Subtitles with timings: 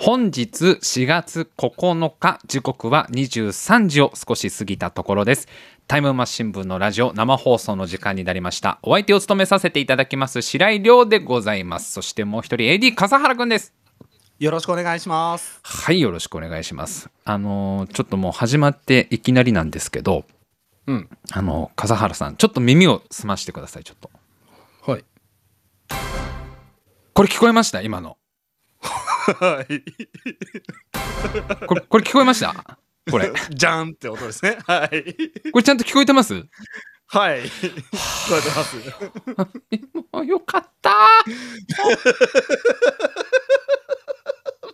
[0.00, 5.48] 本日4月9日時刻は23時を少し過ぎたところです。
[5.88, 8.78] タイムマシン部のラジオ生放送の時間になりました。
[8.82, 11.92] お相手を務めさせていただきます白井亮でございます。
[11.92, 13.74] そしてもう一人 AD 笠原くんです。
[14.38, 15.58] よろしくお願いします。
[15.64, 17.10] はいよろしくお願いします。
[17.24, 20.24] あのーちょっともう始まっていきなりなんですけど
[20.86, 21.08] うん。
[21.32, 24.10] あのー笠原さんちょっと耳を澄ましてくださいちょっと。
[24.92, 25.04] はい。
[27.14, 27.82] これ聞こえました？
[27.82, 28.16] 今の
[29.40, 29.84] はい。
[31.66, 32.78] これこれ聞こえました？
[33.10, 33.32] これ。
[33.50, 34.58] じゃんって音ですね。
[34.66, 35.04] はい。
[35.52, 36.34] これちゃんと聞こえてます？
[37.10, 37.42] はい。
[37.42, 38.76] 聞こえてます。
[40.12, 40.92] もうよかった。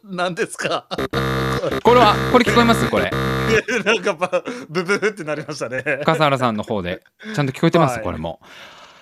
[0.05, 0.87] 何ですか？
[1.83, 2.89] これはこれ聞こえます？
[2.91, 3.11] これ。
[3.85, 6.03] なんかばブブーってなりましたね。
[6.05, 7.03] 笠原さんの方で。
[7.35, 8.05] ちゃんと聞こえてます、はい。
[8.05, 8.41] これも。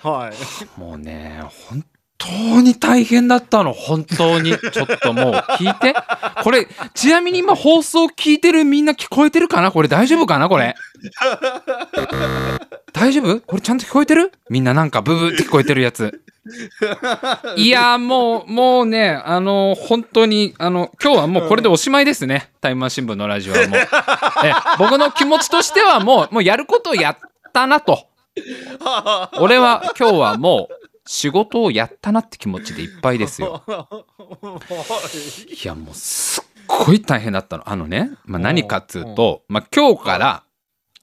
[0.03, 0.80] はい。
[0.80, 1.84] もうね本
[2.23, 4.56] 当に大変だったの本当に。
[4.56, 5.95] ちょっともう聞いて。
[6.42, 9.73] これちなみに今放送聞いてるみんな聞こえてるかな？
[9.73, 10.48] これ大丈夫かな？
[10.48, 10.75] これ。
[12.92, 13.41] 大丈夫？
[13.41, 14.33] これちゃんと聞こえてる？
[14.48, 16.20] みんななんかブブって聞こえてるやつ。
[17.56, 22.51] いやもうもうねあの本当にあの今日はもうこれでおしまいですね。
[22.61, 23.79] タイムマシン部のラジオはもう。
[23.79, 23.86] え
[24.79, 27.19] 僕の気持ちとしてはもうもうやることをやっ
[27.53, 28.07] たなと。
[29.39, 33.62] 俺は今日はもう仕事をやったなって気持ちでいっぱいですよ。
[33.69, 37.69] いやもうすっごい大変だったの。
[37.69, 40.45] あのね、まあ、何かっつうと、まあ、今日から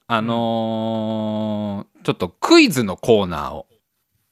[0.06, 3.66] あのーちょっとクイズのコーナーを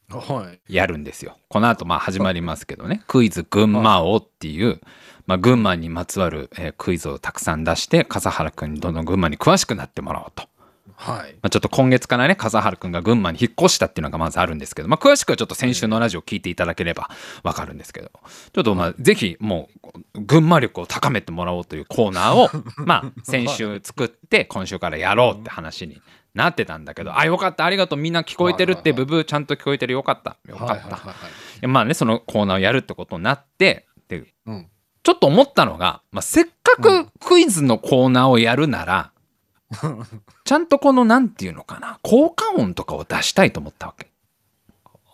[0.09, 1.37] はいやるんですよ。
[1.49, 4.81] この後まあ始まりますけどね、クイズ群馬王っていう、
[5.27, 10.49] まあ、群馬にまつわる、えークイズをたくさん出して笠原くんにどんどん群馬に詳しくなってもらおうと。
[11.01, 11.33] はい。
[11.35, 17.09] まあ、ちょっと今月からね笠原くんが群馬に引っ越したっていうのがまずあるんですけど、まあ、詳しくはちょっと先週のラジオ聞いていただければ
[17.45, 18.11] わかるんですけど
[18.53, 19.69] ちょっとまあぜひも
[20.15, 22.51] う群馬力を高めてもらおうというコーナーを
[22.85, 26.03] まあ先週作って今週からやろうって話に
[26.35, 27.65] なってたんだけどあよかった。
[27.65, 27.99] ありがとう。
[27.99, 30.03] みんな聞こえてるってブブーちゃんと聞こえてるよ。
[30.03, 30.37] かった。
[30.49, 34.69] よかった、まあねそのコーナーをやるってことになってでうん。
[35.03, 39.11] ちょっと思ったのが、まあ、せっかくクイズのコーナーをやるなら、
[40.45, 44.09] ちゃんとこのなんていうのかな効果音とかを出したいと思ったわけ。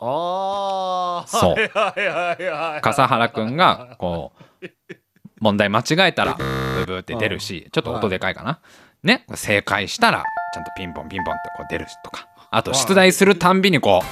[0.01, 1.57] ああそう。
[2.83, 4.33] 笠原くんがこ
[4.63, 4.67] う
[5.41, 6.45] 問題間違えたらブ
[6.87, 8.61] ブーって出るしちょっと音でかいかな。
[9.03, 9.25] ね。
[9.35, 12.29] 正解したらちゃんとピンポンピンポンってこう出るしとか。
[12.51, 14.03] あと出題するたんびにこ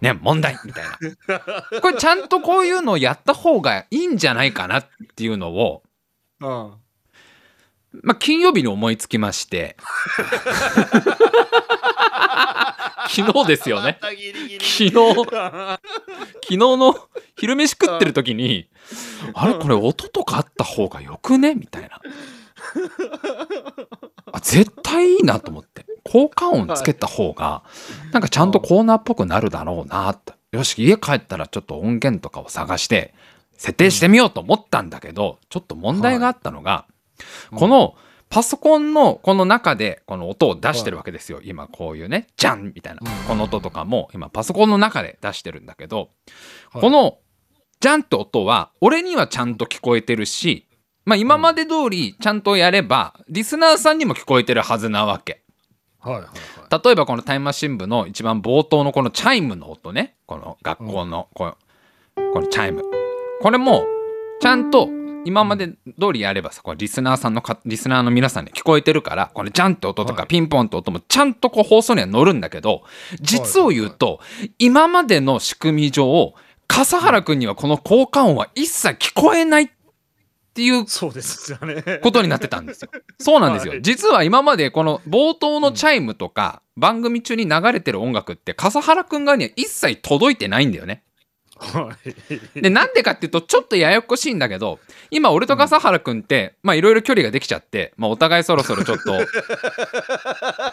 [0.00, 1.80] うね問題みたいな。
[1.80, 5.82] これちゃんとこういうのをやった方がいいんじゃないかなっていうのを
[6.40, 6.72] うん
[8.02, 9.76] まあ、金曜日に思いつきまして。
[13.08, 13.98] 昨日ですよね。
[14.00, 14.90] 昨日。
[14.90, 14.96] 昨
[16.48, 16.96] 日の
[17.36, 18.68] 昼飯食ってる時に
[19.34, 21.54] あれこれ音とかあった方がよくね？
[21.54, 22.00] みたいな。
[24.32, 25.86] あ絶対いいなと思って。
[26.02, 27.62] 効果音つけた方が
[28.12, 30.10] なんかちゃんとコーナーっぽくなるだろうな。
[30.10, 33.14] ってよし家帰ったらちょっと音源とかを探して
[33.56, 36.86] 設定してみようと思ったんだけどちょっと問題があったのが、
[37.54, 37.94] この
[38.30, 43.28] パソコンのこの中でこの音を出してるわけですよ、今こういうね「じゃん!」みたいな、うん。
[43.28, 46.10] この音とかも今パソコンの中で出してるんだけど、
[46.72, 46.80] はい。
[46.80, 47.18] この
[47.80, 50.66] 「じゃん!」って音は俺にはちゃんと聞こえてるし、
[51.04, 55.42] まあ、今まで通りちゃんとやればリスナーさんにも聞こえてるはずなわけ。
[56.00, 56.82] はいはいはい。
[56.84, 60.16] 例えばこのタイムマシン部の一番冒頭のこのチャイムの音ね。
[60.26, 61.56] この学校のこの
[62.32, 62.82] このチャイム。
[63.40, 63.84] これも
[64.40, 64.88] ちゃんと
[65.24, 72.82] 今まで通りやればさこれリスナーさんのかリスナーの皆さんに聞こえてるからこのジャンって音とかはいピンポンって音もちゃんとこう放送には乗るんだけど
[73.20, 74.20] 実を言うと
[74.58, 76.34] 今までの仕組み上
[76.66, 79.68] 笠原くんにはこの効果音は一切聞こえないっ
[80.54, 80.84] ていう
[82.00, 82.90] ことになってたんですよ。
[83.18, 83.78] そうなんですよは。
[83.78, 91.02] い実は今までこの冒頭のチャイムとか番組中に流れてる音楽って笠原くん側には一切届いてないんだよね。
[91.56, 91.96] は
[92.56, 94.80] いでなんでかっていうとちょっとややこしいんだけど
[95.10, 99.12] 今俺と笠原くんっていろいろ距離ができちゃって、まあ、お互いそろそろちょっと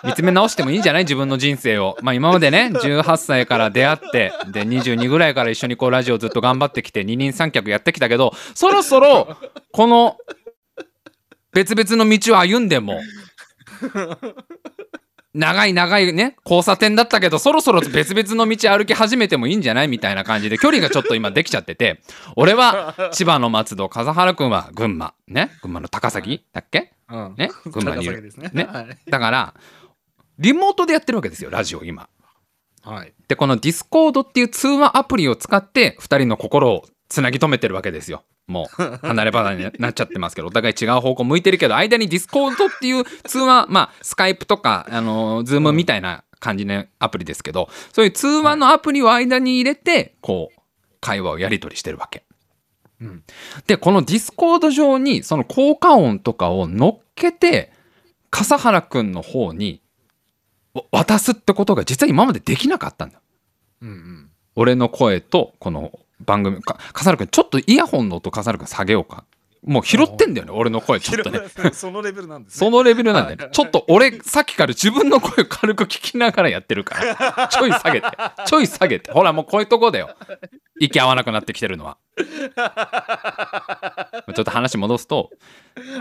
[0.04, 1.04] 見つめ直してもいいんじゃない？
[1.04, 1.98] 自分の人生を。
[2.02, 9.38] まあ今までね18歳から出会ってで22ぐらいから一緒にこうラジオずっと頑張ってきて二人三脚やってきたけどそろそろ
[9.72, 10.18] この
[11.54, 13.00] 別々の道を歩んでも
[15.34, 22.02] 長い長いね交差点だったけどそろそろ別々の道歩き始めてもいいんじゃないみたいな感じで距離がちょっと今できちゃってて
[22.36, 25.14] 俺は千葉の松戸笠原くんは群馬。
[25.28, 25.52] ね？
[25.62, 26.92] 群馬の高崎だっけ？
[27.10, 27.36] うん。
[27.38, 27.50] ね？
[27.72, 28.22] 群馬にいる。
[28.38, 28.50] ね。
[28.54, 28.64] ね？
[28.66, 28.98] はい。
[29.10, 29.54] だから
[30.38, 32.10] リモートでやってるわけですよラジオ今。
[32.84, 33.14] はい。
[33.28, 50.62] でこのディスコードっていう通話アプリを使って2人の心をつなぎ止めてるわけですよもう離れ離れになっちゃってますけどお互い違う方向向いてるけど間にディスコードっていう通話 まあスカイプとかあのズームみたいな感じのアプリですけどそういう通話のアプリを間に入れてこう
[51.00, 52.24] 会話をやり取りしてるわけ。
[53.02, 53.24] うん
[53.66, 57.72] でこのディスコード上にその効果音とかを乗っけて
[58.30, 59.82] 笠原くんの方に
[60.74, 63.22] わ渡すってことが実は今までできなかったんだ。
[63.82, 69.26] うんうん俺の声とこの番組か笠原くんちょっとイヤホンの音笠原くん下げようか。
[69.64, 71.42] もう拾ってんだよね俺の声ちょっとね。
[71.74, 72.60] そのレベルなんですね。
[72.60, 73.44] そのレベルなんだよね。
[73.44, 73.54] はい。
[73.54, 78.08] ちょっと俺さっきから自分の声 軽く聞きながらやってるからちょい下げて。
[78.46, 79.12] ちょい下げて。
[79.12, 80.10] ほらもうこういうとこだよ。
[80.80, 81.98] 息合わなくなってきてるのは。
[84.34, 85.30] ちょっと話戻すと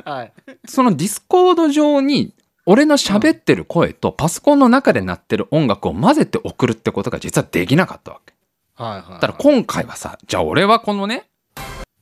[0.04, 0.32] はい。
[0.66, 2.32] そのディスコード上に
[2.64, 8.32] 俺の喋ってる声とパソコンの中で鳴ってる音楽を混ぜて送るってことが実はできなかったわけ
[8.80, 9.12] はいはい。
[9.14, 11.28] だから今回はさじゃあ俺はこのね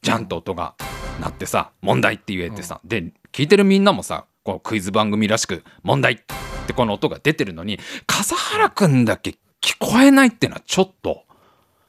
[0.03, 0.75] ジャンと音が
[1.21, 6.17] 鳴ってさ問題って言えてさ、で聞いてるみんなもさこうクイズ番組らしく問題っ
[6.67, 9.31] てこの音が出てるのに笠原くんだけ
[9.61, 11.25] 聞こえないってのはちょっと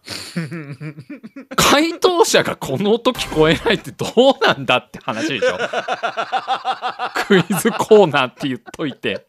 [1.55, 5.57] 回答者がこの音聞こえないってどうなんだって話でしょ。
[7.27, 9.27] クイズコーナーって言っといて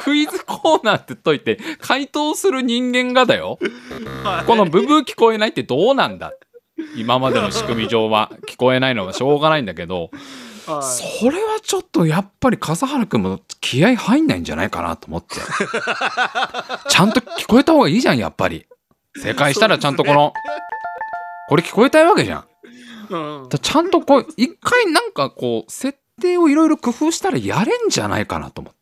[0.00, 3.58] クイズコーナーって言っといて回答する人間がだよ。
[4.46, 6.32] このブブー聞こえないってどうなんだ？
[6.96, 8.30] 今までの仕組み上は。
[8.48, 10.02] 聞こえないのはしょうがないんだけど。
[10.04, 10.10] はい
[10.82, 15.34] それはちょっとやっぱり笠原くんも気合入んないんじゃないかなと思って。
[16.88, 18.66] ちゃんと聞こえた方がいいじゃんやっぱり。
[19.20, 20.32] 正解したらちゃんとこの。
[21.48, 22.44] これ聞こえたいわけじゃん。
[23.48, 28.76] ちゃんとこう一回なんかこう設定をいろいろ工夫したらやれんじゃないかなと思って。
[28.76, 28.79] はあ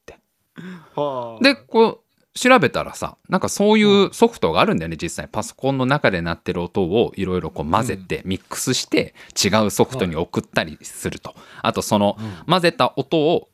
[1.43, 2.09] でこう
[2.39, 5.29] 調べたらさなんかそういうソフトがあるんだよね実際。
[5.29, 11.35] パソコンの中で鳴ってる音をいろいろこう混ぜてミックスして違うソフトに送ったりすると。
[11.63, 12.45] あとそのうん。
[12.47, 13.49] 混ぜた音を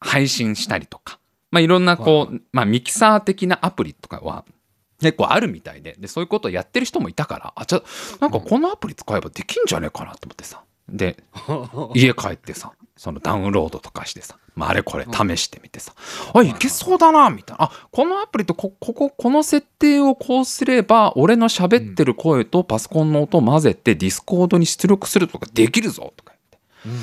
[0.00, 1.20] 配信したりとか。
[1.52, 4.44] まあいろんなこうまあミキサー的なアプリとかは
[5.00, 5.94] 結構あるみたいで。
[5.96, 7.82] でそういうことをやってる人もいたからあじゃあ
[8.20, 10.62] なんかこのアプリ使えばできんじゃねえかなと思ってさ。
[10.88, 11.22] で
[11.94, 15.92] 家帰ってさそのダウンロードとかしてさ、まあ、あれこれ試してみてさ、
[16.32, 17.64] あいけそうだなみたいな。
[17.64, 26.32] あこのアプリとここここの設定をこうすれば俺の喋ってる声とパソコンの音を混ぜてディスコードに出力するとかできるぞとか
[26.84, 27.00] 言って。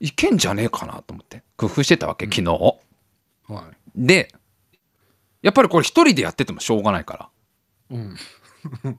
[0.00, 0.06] うん。
[0.06, 1.42] いけんじゃねえかなと思って。
[1.56, 2.52] 工夫してたわけ昨日、
[3.48, 3.76] はい。
[3.94, 4.34] で
[5.42, 7.30] やっぱりこれ一人でやっててもしょうがないか
[7.90, 7.96] ら。
[7.96, 8.16] うん。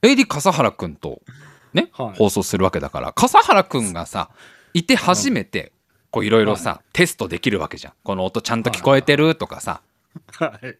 [0.00, 1.20] AD 笠原くんと
[1.74, 2.16] ね、はい。
[2.16, 4.30] 放送するわけだから笠原くんがさ
[4.74, 5.72] いて初めて
[6.10, 7.92] こういろいろさ、テストできるわけじゃん。
[8.02, 9.80] この音ちゃんと聞こえてるとかさ。
[10.38, 10.76] はい。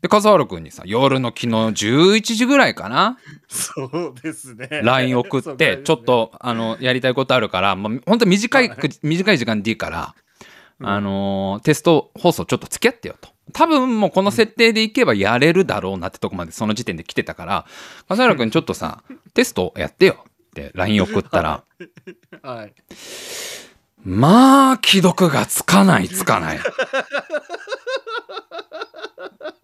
[0.00, 3.18] で笠原くんにさ夜の昨日11時ぐらいかな？
[3.48, 4.68] そうですね。
[4.82, 8.78] LINE 送ってちょっとあのやりたいことあるから、まあ、本当短いはい。
[9.02, 10.14] 短い時間でいいから、
[10.80, 10.88] うん。
[10.88, 13.28] あのーテスト放送ちょっと付き合ってよと。
[13.52, 17.66] 多分もうこの設定でいけばやれるだろうなってとこまでその時点で来てたから
[18.08, 19.02] 笠原くんちょっとさ
[19.34, 20.24] テストやってよ
[20.74, 21.64] LINE 送ったら。
[22.42, 22.74] はい。
[24.04, 26.60] まあ既読がつかないつかない。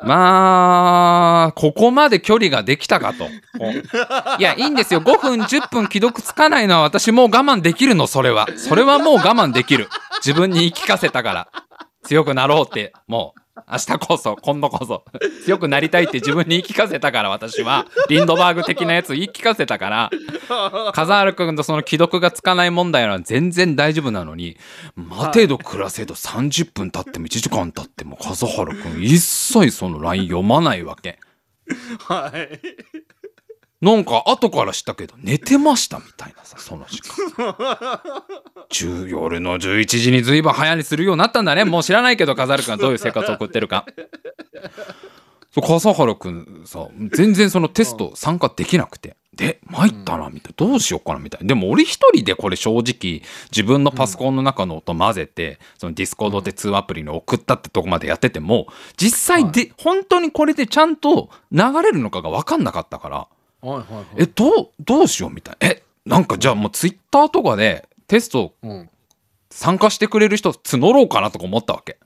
[0.00, 3.26] まあここまで距離ができたかと。
[4.38, 5.00] いやいいんですよ。
[5.00, 8.46] 5分10分既読つかないのは私もう我慢できるのそれは。
[8.56, 9.88] それはもう我慢できる。
[10.24, 11.48] 自分に言い聞かせたから。
[12.04, 13.40] 強くなろうってもう
[13.70, 15.04] 明日こそ今度こそ。
[15.44, 17.86] 強くなりたいって自分に言い聞かせたから私は。
[18.08, 20.10] リンドバーグ的なやつ 言い聞かせたから。
[20.92, 24.56] 風原君とその既読がつかない問題は全然大丈夫なのに
[24.96, 31.18] 待てど暮らせど30分経っても1時間経っても風原君一切その LINE 読まないわけ。
[32.06, 33.07] はい。
[33.80, 37.54] なんか後から知ったけど寝てましたみたいなさその時間。
[38.70, 41.64] 10夜の11時に随分早寝するようになったんだね。
[41.64, 42.76] もう知らないけど笠原君は。
[42.76, 43.86] どういう生活を送ってるか。
[45.52, 49.16] そう笠原君さ全然そのテスト参加できなくて。
[49.32, 50.66] で参ったなみたいな。
[50.66, 51.46] どうしようかなみたいな。
[51.46, 58.66] でも俺一人でこれ正直自分のパソコンの中の音混ぜてそのディスコードって通話アプリに送ったってとこまでやってても
[58.96, 63.28] 実際で本当にこれでちゃんと流れるのかが分かんなかったから
[63.60, 64.06] はいはいはい。
[64.16, 65.68] えどうどうしようみたいな。
[65.68, 68.90] えなんかじゃあもうツイッターとかでテストうん。
[69.50, 71.98] 参加してくれる人募ろうかなとか思ったわけ。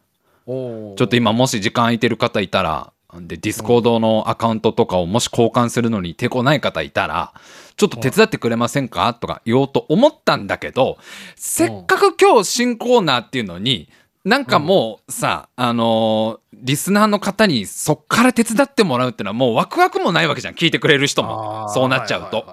[0.47, 7.35] ちょっと今もし時間空いてる方いたらでディスコードのアカウントとかをもし交換するのに抵抗ない方いたら
[7.77, 9.13] ちょっと手伝ってくれませんか？
[9.15, 10.99] とか言おうと思ったんだけど
[11.37, 13.89] せっかく今日新コーナーっていうのに
[14.25, 22.47] なんかもうさ、あのーリスナーの方にそっから手伝ってもらうっていうのはもうワクワクもないわけじゃん聞いてくれる人もそうなっちゃうと。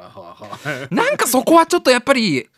[0.89, 2.49] なんかそこはちょっとやっぱり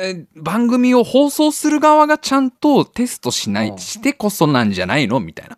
[0.00, 5.56] えー番組を放送する側がちゃんとテストしない、うんしてこそなんじゃないのみたいな。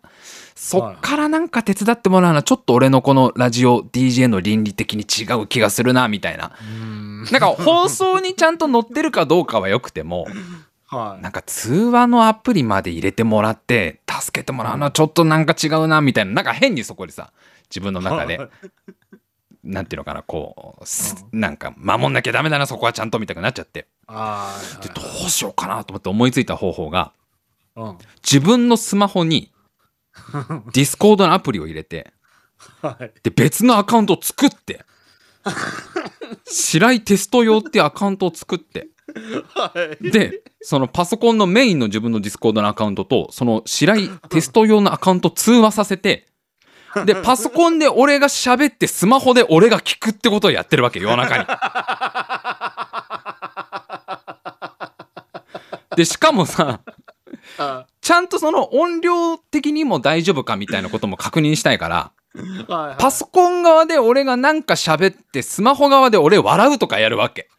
[0.55, 6.51] そっからなんか手伝ってもらうのはちょっと俺のこのラジオ DJ の倫理的に違う気がするなみたいな。
[6.61, 10.27] うんなんか放送にちゃんと載ってるかどうかはよくても、
[10.91, 11.23] はい。
[11.23, 16.33] なんか通話のアプリまで入れてもらって助けてもらうのはちょっとなんか違うなみたいな。
[16.33, 17.31] なんか変にそこでさ
[17.69, 18.37] 自分の中で。
[18.37, 18.49] はい。
[19.63, 23.87] なんていうのかなこうすなんか守んなきゃダメだなそこはちゃんとみたいになっちゃって。
[24.07, 27.97] あでどうしようかなと思って思いついた方法がーうん。
[28.23, 29.51] 自分のスマホに
[30.73, 32.11] ディスコードのアプリを入れて
[32.81, 33.11] はい。
[33.23, 34.83] で別のアカウントを作って
[36.45, 38.89] 白井テスト用っていうアカウントを作って
[39.53, 46.27] はいでそのパソコンのメインの自分のディスコードのアカウントとその白井テスト用のアカウントを通話させて
[47.05, 51.45] でパソコンで俺が喋ってスマホで俺が聞くってことをやってるわけ夜中に。
[55.95, 56.81] でしかもさ
[57.57, 67.49] あちゃんとその音量的にも大丈夫かみたいなことも確認したいからはいはいパソコン側で俺がなんか喋ってスマホ側で俺笑うとかやるわけ。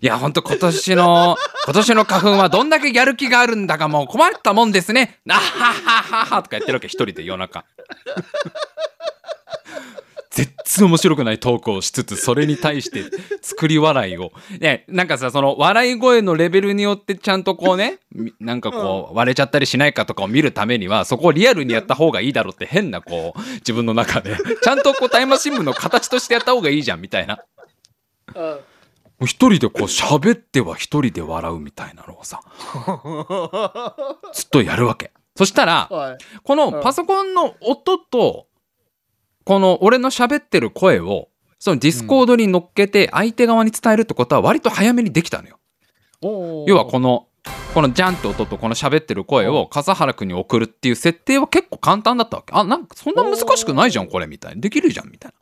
[0.00, 5.20] いやほんと今年の今年の花粉はどんだけやる気があるんだかもう困ったもんですね。
[5.26, 7.64] あははははとかやってるわけ一人で夜中。
[10.34, 13.04] 絶対面白くないトークをしつつそれに対して
[13.40, 14.32] 作り笑いを。
[14.58, 24.36] ねなんかさその笑い声のレベルによってちゃんとこうねみなんかこう割れちゃったりしないかとかを見るためにはそこをリアルにやった方がいいだろうって変なこう自分の中で。
[24.60, 27.38] ちゃんとこうタイムマシン部の形としてやった方がいいじゃんみたいな。
[29.20, 32.40] 一人でこう喋っては一人で笑うみたいなのをさ
[34.32, 35.12] ずっとやるわけ。
[35.36, 36.18] そしたらはい。
[36.42, 38.48] このパソコンの音と
[39.44, 45.58] この俺の喋ってる声をそのディスコードに乗っけて相手側に伝えるってことは割と早めにできたのよ。
[46.66, 47.28] 要はこの
[47.74, 52.54] このジャンって音とこの喋ってる声を笠原くんに送るっていう設定は結構簡単だったわけ。
[52.54, 54.60] あなんかそんな難しくないじゃんこれみたいな。
[54.60, 55.32] できるじゃんみたい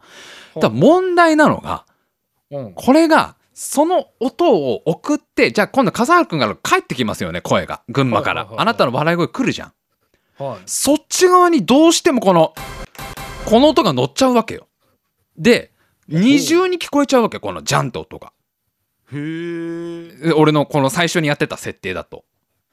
[0.54, 0.61] な。
[0.61, 1.85] ただ問題なのが
[2.50, 2.73] うん。
[2.75, 7.82] これがその音を送ってじゃあ今度笠原くんから帰ってきますよね声が。
[7.88, 8.49] 群馬から。
[8.56, 9.73] あなたの笑い声来るじゃん。
[10.42, 10.59] はい。
[10.66, 12.54] そっち側にどうしてもこの
[13.47, 14.69] この音が乗っちゃうわけよ。
[15.37, 15.73] で
[16.09, 18.33] 二重に聞こえちゃうわけこのジャンって音が。
[19.13, 22.25] へえで俺のこの最初にやってた設定だと。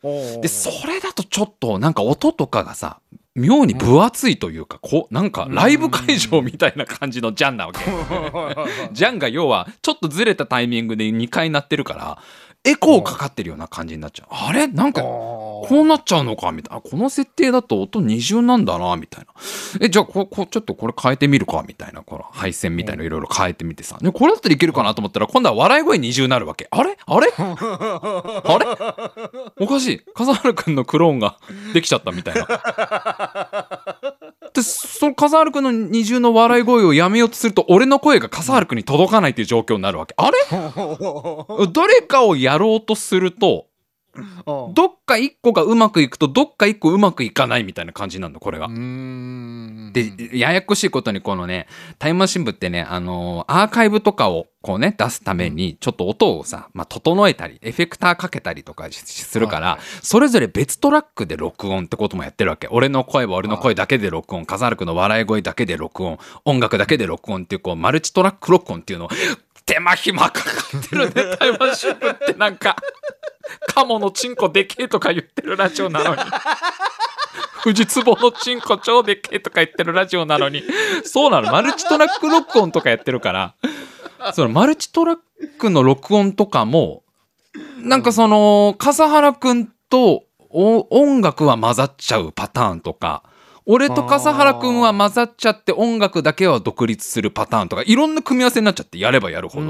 [0.02, 3.02] ででそれだとちょっとなんか音とかがさ
[3.36, 7.80] 妙に分厚いというかこうなんかライブ会場みたいな感じのジャンなわけ。
[8.94, 12.22] ジャンが要はちょっとずれたタイミングで2回鳴ってるから
[12.66, 14.28] エコーかかってるような感じになっちゃう。
[14.32, 14.68] あれ？
[14.68, 16.52] なんかこうなっちゃうのか？
[16.52, 16.82] みたいな。
[16.82, 18.98] この設定だと音二重なんだな？
[18.98, 19.32] みたいな。
[19.80, 21.64] え、じゃあここちょっとこれ変えてみるか？
[21.66, 22.02] みたいな。
[22.02, 23.98] この配線みたいのいろいろ変えてみてさ。
[24.02, 26.68] でこれだったらいけるかなと思ったら今度は笑い声二重になるわけ。
[26.70, 26.98] あれ？
[27.06, 27.32] あれ？
[27.40, 29.66] あれ？
[29.66, 30.02] おかしい。
[30.14, 31.38] 笠原くんのクローンが
[31.74, 32.46] できちゃったみたいな。
[34.54, 40.14] で、その笠原くんの二重の笑い声をやめようとすると俺の声が笠原くんに届かないっていう状況になるわけ。
[40.18, 40.38] あれ？
[41.72, 43.70] どれかをやろうとすると
[44.46, 48.66] どどっか一個がうまくいくとどっか一個うまくいかないみたいな感じなんだこれが。
[48.66, 48.70] う。
[48.72, 49.92] ん。
[49.94, 51.68] でややこしいことにこのね
[52.00, 62.68] タイムマシン部ってね、あのーアーカイブとかをこうね出すためにちょっと音をさ、まあ、整えたりエフェクターかけたりとかしするから、それぞれ別トラックで録音ってこともやってるわけ。
[62.68, 64.46] 俺の声は俺の声だけで録音。
[64.46, 66.18] 笠原君の笑い声だけで録音。
[66.46, 69.10] 音楽だけで録音っていうこうマルチトラック録音っていうのを
[69.70, 70.42] 手間暇かか
[70.78, 72.76] ってるねタイムマシン部ってなんか。
[73.68, 76.22] カモのチンコでけえとか言ってるラジオなのに。
[77.64, 80.64] 富士壺のチンコ超でっけえとか言ってるラジオなのに。
[81.04, 81.52] そうなの。
[81.52, 83.54] マルチトラック録音とかやってるから。
[84.34, 85.18] そのマルチトラッ
[85.60, 87.04] クの録音とかも
[87.78, 93.24] なんかその笠原くんとお音楽は混ざっちゃうパターンとか
[93.72, 99.68] 俺と笠原くんは混ざっちゃって音楽だけは独立するパターンとかいろんな組み合わせになっちゃってやればやるほど。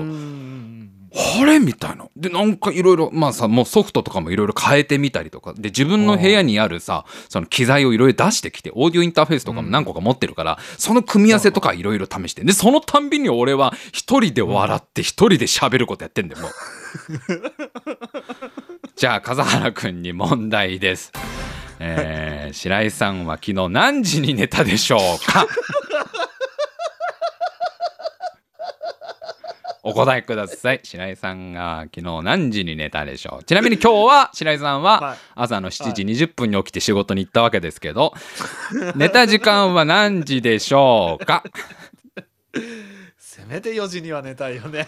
[1.11, 1.59] あれ？
[1.59, 2.07] みたいな。
[2.15, 16.51] で、なんかいろいろ、まあさ、もうソフトとかもいろいろ変えてみたりとか、で、自分の部屋にあるさ、その機材をいろいろ出してきて、オーディオインターフェースとかも何個か持ってるから、その組み合わせとかいろいろ試して、で、そのたんびに俺は一人で笑って一人で喋ることやってんだよ、もう。
[18.95, 21.11] じゃあ、笠原くんに問題です。
[21.79, 24.99] えー、白井さんは昨日何時に寝たでしょう
[25.31, 25.47] か？
[29.81, 30.81] お答えください。
[30.83, 33.43] 白井さんが昨日何時に寝たでしょう？
[33.45, 35.17] ちなみに今日は白井さんははい。
[35.35, 38.13] 朝の7時20分に起きて仕事に行ったわけですけど、
[38.95, 41.43] 寝た時間は何時でしょうか？
[43.39, 44.87] せめて4時には寝たいよね。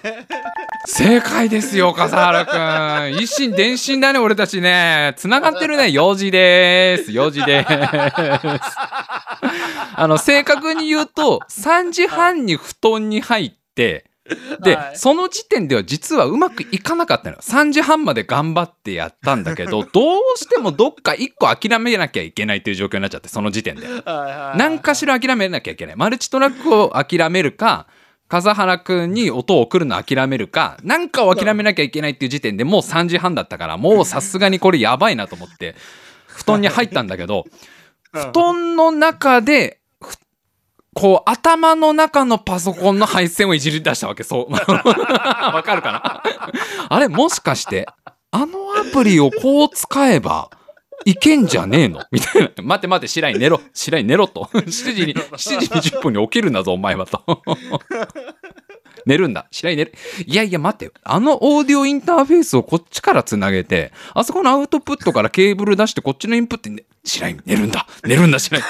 [0.86, 3.22] 正解ですよ笠原くん。
[3.22, 5.14] 一心伝心だね俺たちね。
[5.18, 7.12] つながってるね4時です。
[7.12, 7.68] 4時です。
[9.96, 14.06] あの正確に言うと3時半に布団に入って
[14.62, 14.98] で、はい。
[14.98, 17.42] その時点では実はうまくいかなかったのよ。
[17.42, 23.88] 3時半まで頑張ってやったんだけどどうしてもどっか1個諦めなきゃいけないっていう状況になっちゃってその時点で。
[24.56, 25.96] 何かしら諦めなきゃいけない。
[25.96, 27.88] マルチトラックを諦めるか
[28.32, 35.76] 笠原くんに音を送るの諦めるか何かを諦めなきゃいけないっていう時点でもう3時半だったからもうさすがにこれやばいなと思って
[36.28, 37.44] 布団に入ったんだけど
[38.14, 40.16] ら 布団の中でふ
[40.94, 44.52] こう頭の中のパソコンの配線をいじり出したわけそう。
[44.56, 44.60] わ
[45.64, 46.24] かるかな？
[46.88, 47.86] あれもしかして
[48.32, 50.50] あのアプリをこう使えば
[51.06, 52.02] いけんじゃねえの？
[52.12, 52.50] みたいな。
[52.64, 53.62] 待って待って、白井寝ろ。
[53.74, 54.50] 白井寝ろと。
[54.54, 57.24] 7時に、7時20分に起きるんだぞ、お前はと。
[59.06, 59.48] 寝るんだ。
[59.50, 59.94] 白井寝る。
[60.26, 60.92] いやいや、待ってよ。
[61.04, 67.88] あのオーディオインターフェースをこっちからつなげて、あそこのアウトプットからケーブル出して、こっちのインプットに、ね、白井寝るんだ。
[68.04, 68.62] 寝るんだ、白井。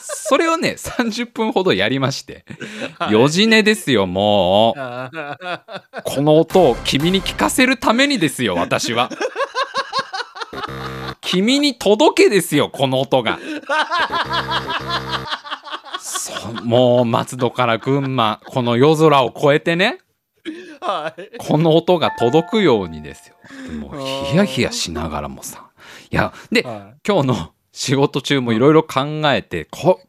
[0.00, 2.44] それをね、30分ほどやりまして。
[2.98, 4.80] 4時寝ですよ、もう。
[6.02, 9.10] この音を君に聞かせるためにですよ、私は。
[11.30, 13.38] 君に届けですよ、この音が。
[16.64, 19.98] もう松戸から群馬、この夜空を越えてね、
[20.80, 21.38] はい。
[21.38, 23.36] この音が届くようにですよ。
[23.78, 25.70] もうヒヤヒヤしながらもさ。
[26.10, 30.00] いや、で、は今日の仕事中もいろいろ考えて、こ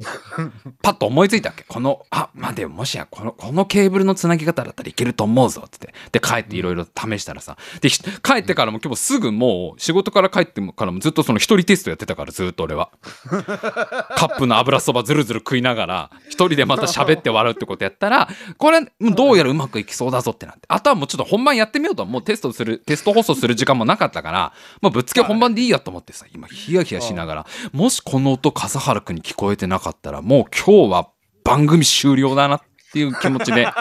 [0.81, 1.63] パッと思いついたわけ？
[1.67, 5.93] この、あ、待てよ、もしやこの、このケーブルのつなぎ方だったらいけると思うぞ、つって。
[6.11, 7.57] で、帰っていろいろ試したらさ。
[7.79, 12.89] で、ひ帰ってからも今日すぐもう、仕事から帰ってからもずっとその一人テストやってたから、ずっと俺は。
[13.29, 20.61] カップの油そばずるずる食いながら、一人でまた喋って笑うってことやったら、これ、どうやらうまくいきそうだぞってなって。
[20.67, 22.05] あとはもうちょっと本番やってみようと。
[22.07, 31.09] もうテストする、テスト放送する時間もなかったから、もうぶっつけ本番でいいやと思ってさ、今ヒヤヒヤしながら、もしこの音笠原くんに聞こえてなかったら、もう今日は
[31.43, 32.61] 番組終了だなっ
[32.93, 33.67] ていう気持ちで。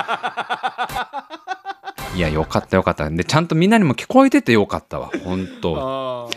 [2.17, 3.09] いや、よかったよかった。
[3.09, 5.11] で、ちゃんとみんなにも聞こえててよかったわ。
[5.25, 6.31] 本当あ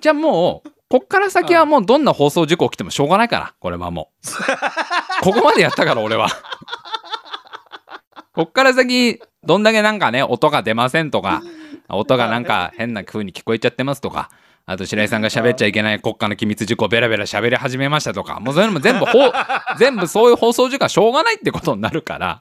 [0.00, 5.22] じゃあもう、こっから先はもうどんな放送事故起きてもしょうがないから、これはもう。
[5.22, 6.28] ここまでやったから、俺は。
[8.34, 11.42] こっから先、どんだけなんかね、音が出ませんとか、
[11.88, 14.30] 音がなんか変な風に聞こえちゃってますとか、
[14.66, 19.06] あと白井さんが喋っちゃいけない国家の機密事項ベラベラ喋り始めましたとか、もうそういうのも全部
[19.78, 22.40] 全部そういう放送時間しょうがないってことになるから、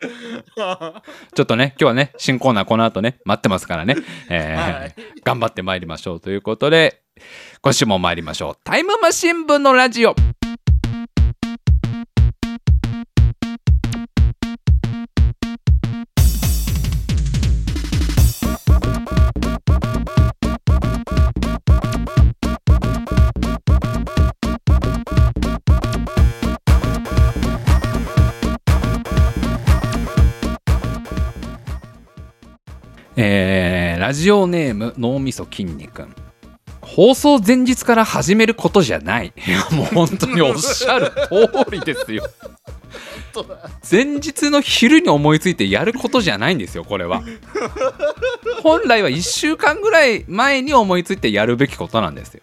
[0.59, 1.01] あ。
[1.33, 3.95] ちょっとね、今日はね、新コーナーこの後ね、待ってますからね、
[4.29, 7.01] えーはい頑張ってまいりましょうということで、
[7.61, 8.57] 今週も参りましょう。
[8.63, 10.15] タイムマシン部のラジオ。
[33.21, 36.07] えーラジオネーム脳みそ筋肉。
[36.79, 39.33] 放送前日から始めることじゃない。
[39.35, 42.23] い やもう本当におっしゃる通りですよ。
[43.89, 47.21] 前日の昼に思いついてやることじゃないんですよこれは。
[48.63, 52.41] 本来は1週間ぐらい前に思いついてやるべきことなんですよ。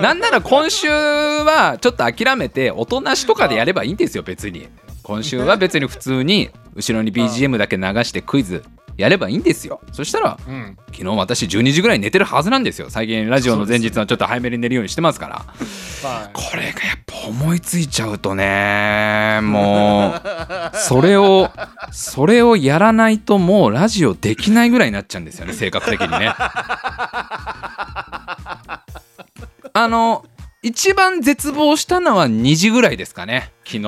[0.00, 4.68] なんなら今週はちょっと諦めておとなしとかでやればいいんですよ別に。
[5.02, 8.62] 今週は別に普通に後ろに BGM だけ流してクイズ
[9.00, 9.80] やればいいんですよ。
[9.92, 10.76] そしたらうん。
[10.92, 12.90] 昨日私12時ぐらいに寝てるはずなんですよ。
[12.90, 15.36] 最近ラジオの前日はちょっと早めに寝るようにしてますから。
[16.08, 16.30] はい。
[16.32, 21.50] これがやっぱ思いついちゃうとねもうそれを
[21.92, 26.34] それをやらないともうラジオできないぐらいになっちゃうんですよね性格的にね。
[29.72, 30.24] あの
[30.62, 33.84] 一番絶望したのは2時ぐらいですかね昨日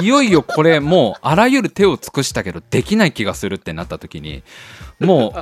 [0.00, 4.42] いよいよこれもうあらゆる手を尽くしたけどできない気がするってなった時に
[5.00, 5.34] も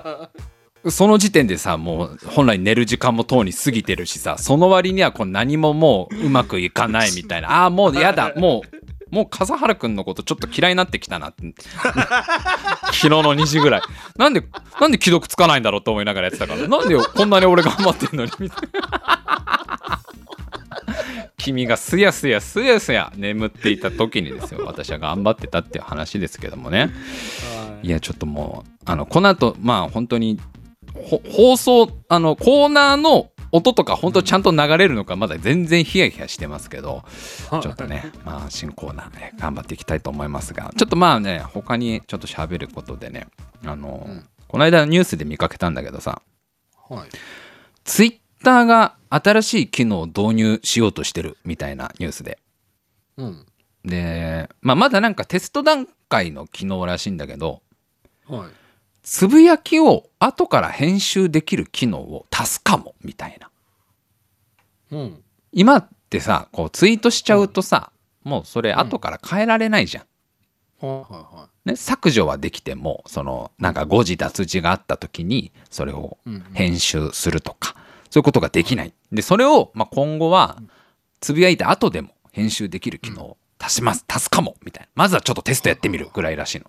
[0.83, 7.63] うその時点でさもう本来寝る時間もとうに過ぎてるしさその割にはこう何ももううまくいかないみたいな。
[7.63, 8.33] ああもうやだ。
[8.37, 11.43] もうもう笠原くんのことちょっと嫌いになってきたなって。
[12.93, 13.83] 昨日の2時ぐらい。
[14.17, 14.43] なんで
[14.81, 16.67] なんで既読つかないんだろうと思いながらやってたから。
[16.67, 18.31] なんでこんなに俺頑張ってんのに。
[18.39, 20.01] みたいな
[21.37, 26.91] 君がすやすやすやすや眠っていた時にですよ私は頑張ってたっていう話ですけどもね。
[27.83, 27.89] い。
[27.89, 30.39] やちょっともうあのこの後まあ本当に
[30.95, 37.05] ほ放送あのコーナーの音とか本当ちゃんと流れるのかまだ全然ヒヤヒヤしてますけど
[37.63, 43.27] ちょっとねまあ新コーナーね頑張っていきたいと思いますがちょっとまあね他にちょっと喋ることでね
[43.65, 44.27] あの、うん。
[44.47, 46.23] この間ニュースで見かけたんだけどさ
[46.89, 47.09] はい。
[47.85, 52.39] ツイッターが新しい機能を導入しようとしてるみたいなニュースで
[53.17, 53.47] うん。
[53.85, 57.63] で、まあ、まだなんかテスト段階の機能らしいんだけど
[58.27, 58.51] はい。
[59.03, 63.51] つぶやきを後から編集できる機能を足すかもみたいな
[64.93, 65.23] うん。
[65.53, 67.93] 今ってさこうツイートしちゃうとさ、
[68.25, 70.05] もうそれ後から変えられないじゃん、
[71.65, 76.19] ね、削除はできてもそのなんか誤字脱字があった時にそれを。
[76.53, 77.75] 編集するとか
[78.11, 78.93] そういうことができない。
[79.13, 80.61] でそれをまあ今後は
[81.21, 84.89] つぶやいた後でも編集できる機能を足します足すかもみたいな。
[84.95, 86.67] まずはちょっとテストやってみるぐらいらしいの。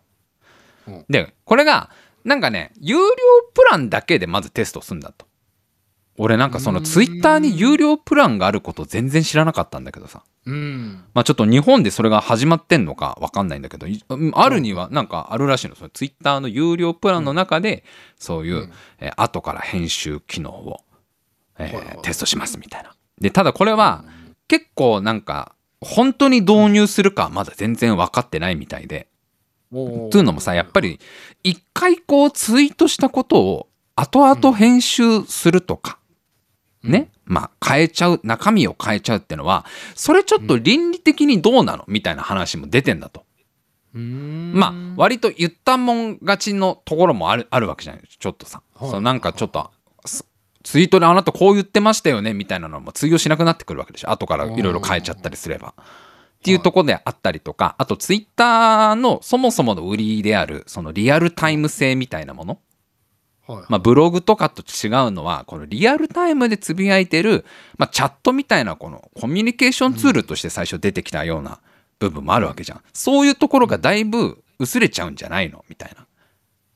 [0.87, 1.05] うん。
[1.09, 1.89] でこれが
[2.23, 3.03] なんかね有料
[3.53, 5.25] プランだけでまずテストするんだと。
[6.17, 10.23] 俺なんかそのツイッターに有料プランがあること全然知らなかったんだけどさ。
[10.45, 11.05] うん。
[11.13, 13.87] まあちょっと日本でそれが始まってんのか分かんないんだけど
[14.33, 15.75] あるにはなんかあるらしいの。
[15.75, 17.83] そのツイッターの有料プランの中で
[18.19, 18.71] そういう、うん。
[18.99, 20.81] えー後から編集機能を、
[21.57, 22.95] えーテストしますみたいな。
[23.19, 24.03] でただこれは
[24.47, 29.07] 結構なんか本当に導入するかまだ全然分かってないみたいで。
[29.71, 30.99] というのもさやっぱり
[31.43, 35.97] 一回こうツイートしたことを後々編集するとか、
[36.83, 37.09] ね？
[37.23, 43.23] まあ変えちゃう中身を変えちゃうってのはそれちょっと倫理的にどうなのみたいな話も出てんだと。
[43.93, 48.03] まあ割と言ったもん勝ちのところもあるあるわけじゃない？
[48.07, 48.89] ちょっとさ、はい。
[48.89, 49.80] そのなんかちょっとす
[50.63, 54.11] ツイートであなたこう言ってましたよねみたいなのも通用しなくなってくるわけでしょ。
[54.11, 55.73] 後からいろいろ変えちゃったりすれば。
[55.77, 62.59] っていうところであったりとかあとツイッターのそもそもの売りであるそのリアルタイム性みたいなもの、
[63.47, 63.65] はい。
[63.69, 67.45] まあ、ブログとかと違うのはこのリアルタイムでつぶやいてる、
[67.77, 71.59] まあ、チャットみたいなこのコミュニケーションツールとして最初出てきたような
[71.99, 72.81] 部分もあるわけじゃん。
[72.91, 75.63] そういうところがだいぶ薄れちゃうんじゃないの？
[75.69, 76.07] みたいな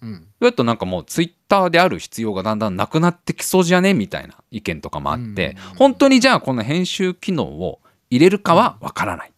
[0.01, 0.27] うん。
[0.39, 5.77] それとなんかもうツイッターである必要がだんだんなくなってきそうじゃねみたいな意見とかもあってうん。
[5.77, 7.79] 本当にじゃあこの編集機能を
[8.09, 9.33] 入れるかはわからない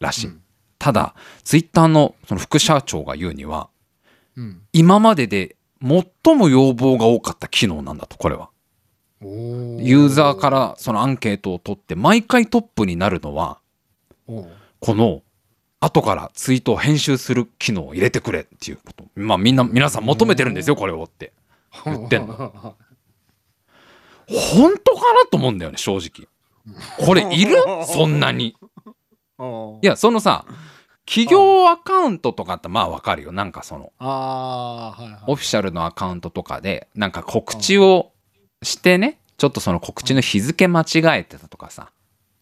[0.00, 0.26] らしい。
[0.28, 0.42] うん。
[0.78, 3.68] ただツイッターのその副社長が言うには
[4.36, 4.62] うん。
[4.72, 8.50] 今までで最も要望が多かった機能なんだとこれは。
[9.20, 13.58] ユーザーからそのアンケートを取って毎回トップになるのは
[14.26, 15.22] この
[15.84, 19.04] 後からツイートを編集する機能を入れてくれっていうこと。
[19.14, 21.32] まあみんな皆さん求めてるんですよこれをって。
[21.84, 22.34] 言ってんの。
[22.36, 22.74] 本
[24.82, 26.26] 当かなと思うんだよね正直。
[27.04, 27.56] これいる？
[27.86, 28.56] そんなに。
[29.82, 30.46] いやそのさ
[31.04, 33.32] 企業アカウントとかってまあわかるよ。
[33.32, 35.20] なんかそのああ、はいはい。
[35.26, 38.12] オフィシャルのアカウントとかでなんか告知を
[38.62, 41.88] してねちょっとその告知の日付間違えてたとかさうん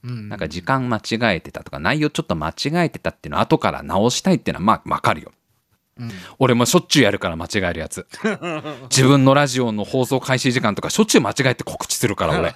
[0.05, 5.33] なんか時間間違えてたとか内容ちょっと間違えてたっていうのを後から直したいっていうのはまあわかるよ。
[5.99, 6.11] うん。
[6.39, 8.07] 俺もしょっちゅうやるから間違えるやつ。
[8.91, 12.55] 自分のラジオの放送開始時間とかしょっちゅう間違えて告知するから俺。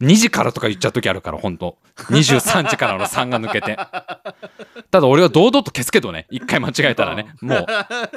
[0.00, 3.76] 2時からとか言っちゃう時あるから本当23時からの3が抜けて。
[4.90, 6.26] ただ俺は堂々と消すけどね。
[6.30, 7.34] 一回間違えたらね。
[7.42, 7.66] も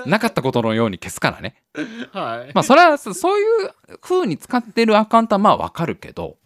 [0.06, 1.62] うなかったことのように消すからね。
[2.13, 2.51] はい。
[2.53, 6.38] まあそれはそそういう風に使ってるアカウントはまあわかるけど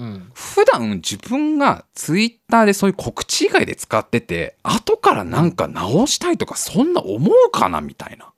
[0.00, 0.30] うん。
[0.32, 8.32] 普段自分がツイッターでそういう告知以外で使ってて後からなんか直したいとかそんな思うかなみたいな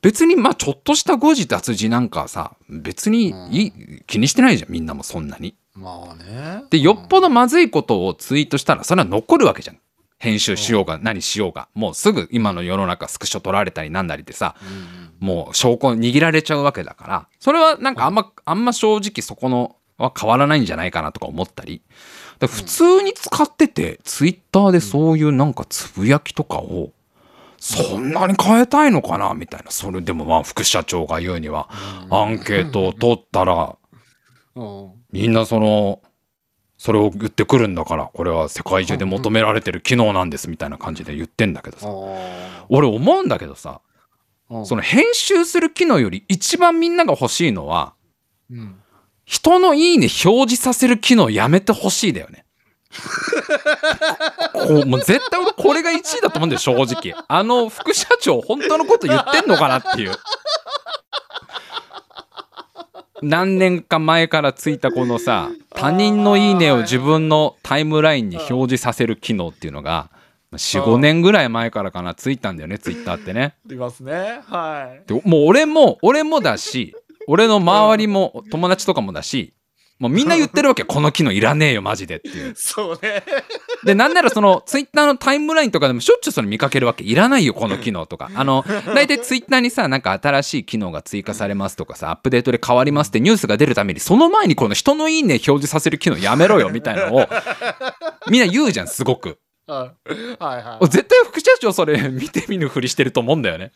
[0.00, 3.72] 別にまあちょっとした誤字脱字なんかさ別にいい
[4.06, 5.56] 気にしてないじゃんみんなもそんなに。
[5.74, 6.64] まあね。
[6.70, 9.78] でよっぽどまずいことをツイートしたらそれは残るわけじゃん。
[10.20, 14.56] 編集しようが何しようがもうすぐ今の世の中スクショ取られたりなんだりでさ
[15.20, 21.82] うんもう証拠握られちゃうわけだからそれはなんかあんまあんま正直そこのは変わらないんじゃないかなとか思ったり
[22.38, 26.92] で普通に使っててツイッターでそういうなんかつぶやきとかを
[27.58, 31.68] そんなに変えたいのかなみたいなそれでもまあ副社長が言うには
[32.10, 33.76] アンケートを取ったら
[34.54, 34.92] うん。
[35.10, 36.00] みんなその
[36.76, 43.80] それを言ってくるんだからこれは世界中で求められてる機能なんですみたいな感じで言ってんだけどさあ俺思うんだけどさ
[44.50, 44.64] あ。
[44.64, 47.94] その編集する機能より一番みんなが欲しいのは
[48.50, 48.80] うん。
[49.28, 52.46] 人のいいね表示させる機能やめてほしいだよね。
[54.54, 60.12] こうもう絶対俺これが1位だと思うんだよ正直あの副社長本当のこと言ってんのかなっていう
[63.20, 70.10] 何年か前からついたこのさ他人のいいねを自分のタイムラインに表示させる機能っていうのが
[70.52, 74.40] 45年ぐらい前からかなついたんだよねツイッターってねいますね。
[74.46, 75.06] はい。
[75.06, 76.96] でもう俺も俺もだし
[77.28, 79.54] 俺の周りも友達とかもだし
[79.98, 83.22] もうみんな言ってるわけこの機能いらねえよマジでっていう そうね。
[83.84, 88.64] でなんならそのツイッターのタイムラインとかでもしょっちゅうそれ見かけるわけいらないよこの機能とかあの
[88.94, 97.28] 大体ツイッターにさなんか新しい機能が追加されますとかさアップデートで変わりますってニュースが出るためにその前にこの人のいいね表示させる機能やめろよみたいなのを
[98.30, 99.38] みんな言うじゃんすごく。
[100.86, 103.72] 絶対副社長それ 見て見ぬふりしてると思うんだよね。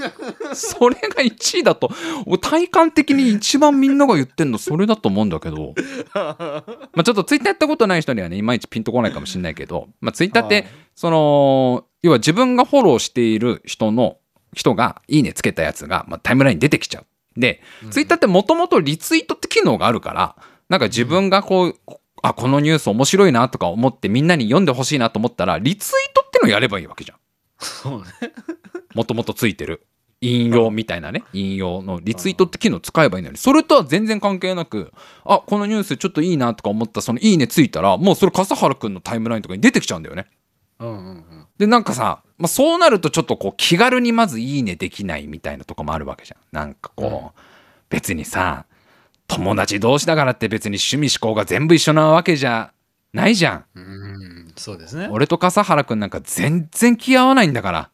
[0.52, 1.90] それが1位だと
[2.26, 5.74] 俺体感的に一番みんなが言ってんのそれだと思うんだけど。
[6.14, 6.34] ま
[6.98, 10.66] あちょっとツイッターやったことない人にはねいまいちピンとこないかもしれないけど、まあ、ツイッターって、はい。
[10.94, 14.18] その要は自分がフォローしている人の
[14.54, 17.06] 人がいいねつけたやつが、まあ、タイムラインに出てきちゃう。
[17.40, 20.36] で、ツイッターってもともとリツイートって機能があるから
[20.70, 21.76] なんか自分がこう、
[22.22, 27.18] あこのニュース面白いなとか思ってみんなに読んでほしいなと思ったらリツイートってのやればいいわけじゃん。
[27.58, 28.06] そうね。
[28.94, 29.86] もともとついてる。
[30.22, 31.24] 引用みたいなね。
[31.32, 33.38] 引用のリツイートって機能使えばいいのに。
[33.38, 34.92] それとは全然関係なく
[35.24, 40.26] あこのニュースちょっといいなとか思ったその「いいね」ついたらもうそれ笠原くんのタイムラインとかに出てきちゃうんだよね。
[40.78, 41.46] うんうんうん。
[41.56, 46.38] でなんかさ、まあ、そうなるとちょっとこう気軽にまず「いいね」できないみたいなとこもあるわけじゃん。
[46.52, 47.40] なんかこう、
[47.88, 48.66] 別にさ
[49.30, 52.72] 友達同士だからって別に趣味思考が全部一緒なわけじゃ
[53.12, 53.64] ないじゃん。
[53.74, 55.08] うん、そうですね。
[55.10, 57.90] 俺と笠原くんなんか全然気合わないんだから。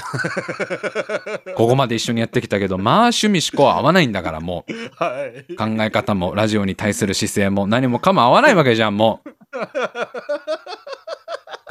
[1.56, 4.64] ここまで一緒にやってきたけどまあ趣味思考は合わないんだからも
[4.96, 5.52] はい。
[5.52, 9.30] う考え方もラジオに対する姿勢も何もかも合わないわけじゃんもう。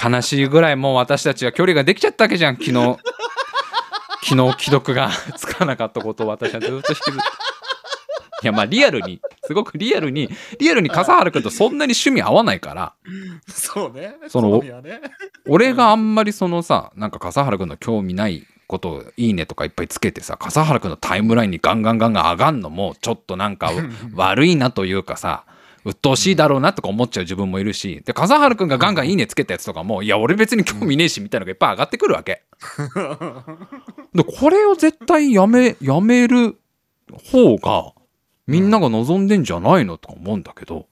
[0.01, 2.97] 悲しいぐらいもう私たちは距離ができちゃったわけじゃん昨日。
[4.23, 5.09] 昨日既読が。
[5.35, 7.19] つかなかったことを私はずっと引きずって
[8.41, 12.93] いやまあリアルにすごくリアルにリアルに笠原くんとそんなに趣味合わないから
[13.47, 14.15] そうね。
[14.27, 15.01] そのね。
[15.47, 23.71] 俺があんまりそのさなんか笠原君の興味ないことをいいねとかいっぱいつけてさ笠原君のタイムラインにガンガンガンガン上がんのもちょっとなんか
[24.13, 25.45] 悪いなというかさ
[25.85, 32.43] 鬱陶しいだろうなとか思っちゃう自分もいるしで笠原君がガンガンいいねつけたやつとかもいや俺別に興味ねえしみたいなのがいっぱい上がってくるわけ。
[34.13, 36.59] でこれを絶対やめやめる
[37.31, 37.93] 方が
[38.49, 40.87] みんなが望んでんじゃないのとか思うんだけど。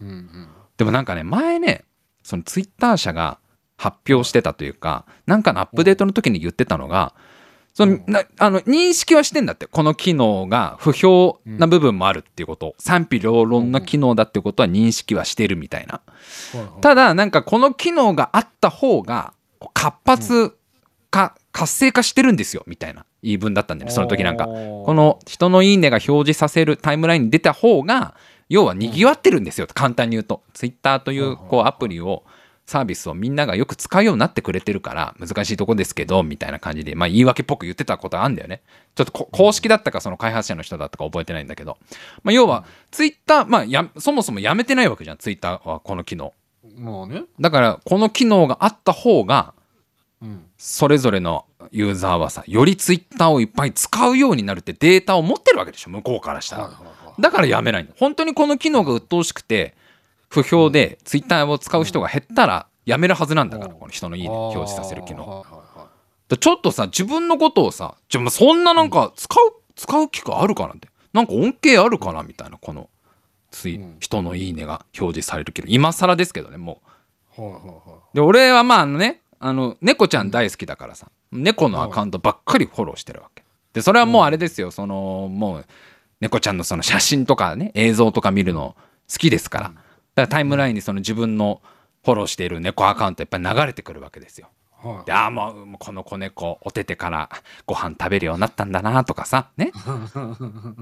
[0.00, 0.48] うんうん。
[0.78, 1.84] でもなんかね前ね
[2.22, 3.38] そのツイッター社が
[3.76, 7.14] 発表してたというかなんかのアップデートの時に言ってたのが
[7.74, 12.74] そのなあの認識はしてんだってこの機能が不評な部分もあるっていうこと。
[12.78, 16.00] 賛否両論な機能だってことは認識はしてるみたいな。
[16.80, 19.34] ただなんかこの機能があった方が
[19.74, 20.56] 活発
[21.10, 24.46] 化活性化してるんですよみたいな言い分だったんだよねその時なんか。
[24.46, 28.14] この人のいいねが表示させるタイムラインに出た方が
[28.48, 30.42] 要は賑わってるんですよ簡単に言うと。
[30.52, 32.24] ツイッターというこうアプリを
[32.66, 38.62] サービスをみんながよく使うようになってくれてるから難しいとこですけどみたいな感じでまあ言い訳っぽく言ってたことあるんだよね。
[38.94, 41.78] ちょっとこ公式だったかその開発者の人だったか覚えてないんだけど、
[42.22, 46.32] まあ、要はツイッターまあやそもそもやめてないわけじゃんツイッターはこの機能。
[46.76, 47.24] もうね。
[47.40, 49.61] だからこの機能があった方がうん。
[50.56, 56.70] それぞれのユーザーはさよりツイッターをいっぱい使うようになるってデータを持ってるわけでしょ向こうからしたら。
[57.18, 57.90] だからやめないの。
[57.98, 59.74] 本当にこの機能が鬱陶しくて
[60.28, 63.78] 不評でツイッターを使う人が減ったらやめるはずなんだからうん。
[63.80, 65.44] この人のいいね表示させる機能。
[66.40, 72.88] ちょっとさ自分のことをさじゃそんななんか使う使う機会あるかなってなんか恩恵あるかなみたいなこの
[73.50, 73.96] ついうん。
[74.00, 76.92] 人のいいねが表示される機能今更ですけどねもう。
[78.14, 81.08] で俺はまあねあの猫ちゃん大好きだからさ。
[81.32, 83.42] 猫のアカウントばっかりフォローしてるわけ。
[83.72, 84.70] でそれはもうあれですよ。
[84.70, 85.66] そのもう
[86.20, 88.76] 猫ちゃんのその写真とかね映像とか見るの
[89.10, 89.64] 好きですから。
[89.64, 89.80] だか
[90.14, 91.60] らタイムラインにその自分の
[92.04, 94.48] フォローしている猫アカウントやっぱり流れてくるわけですよ。
[94.80, 95.06] はい。
[95.06, 97.28] でああもうこの子猫おててから
[97.66, 99.72] ご飯食べるようになったんだなとかさね。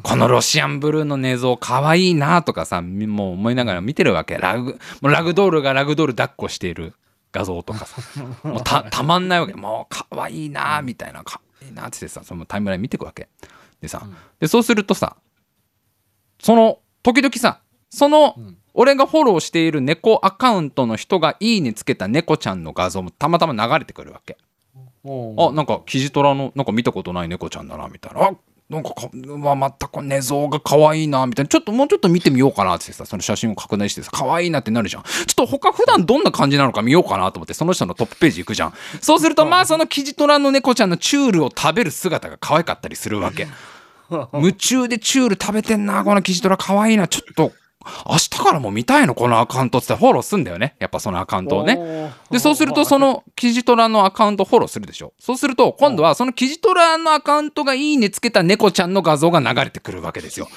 [0.03, 4.37] このロシアンブルーの寝相かわいいなとかさみもう思いながら見てるわけ。
[4.37, 6.93] ラグもうラグドールがラグドール抱っこしている
[7.33, 8.01] 画像とかさ。
[8.43, 9.55] もうたたまんないわけ。
[9.55, 11.23] もうかわいいなみたいな。
[11.25, 13.29] かわいいなってさそのタイムライン見てくわけ。
[13.81, 14.07] でさ
[14.39, 15.17] でそうするとさ
[16.41, 18.57] その時々さそのうん。
[18.73, 24.39] 俺がフォローしている猫アカウントの人がいいねつけた猫ちゃんの画像もたまたま流れてくるわけ。
[25.03, 28.29] おあなんかキジトラのなんか見たことない猫ちゃんだなみたいな。
[28.29, 28.31] あ
[28.71, 31.49] なんかかうわまたこ寝相が可愛いなみたいな。
[31.49, 35.03] ちょっともうちょっと見てみようかなってさその写真を拡大してさ可愛いなってなるじゃん。
[35.03, 38.73] ちょっと他普段どんな感じなのか見ようかなと思ってその人のトップページ行くじゃん。
[39.01, 43.49] そうするとまあそのキジトラの猫ちゃんのチュールを食べる姿が可愛かったりするわけ。
[44.35, 47.09] 夢中でチュール食べてんなこのキジトラ可愛いな。
[47.09, 47.53] ちょっと
[48.07, 50.77] 明日からも見たいのこのアカウントっつってフォローすんだよね。
[50.79, 51.77] やっぱそのアカウントをね。
[51.77, 55.15] ねで、そうすると、そ、の記事トラのアカウントフォローするでしょ。
[55.19, 60.49] そうすると、今度はその記事トラのアカウントがいいねつけた猫ちゃんの画像が流れてくるわけですよ。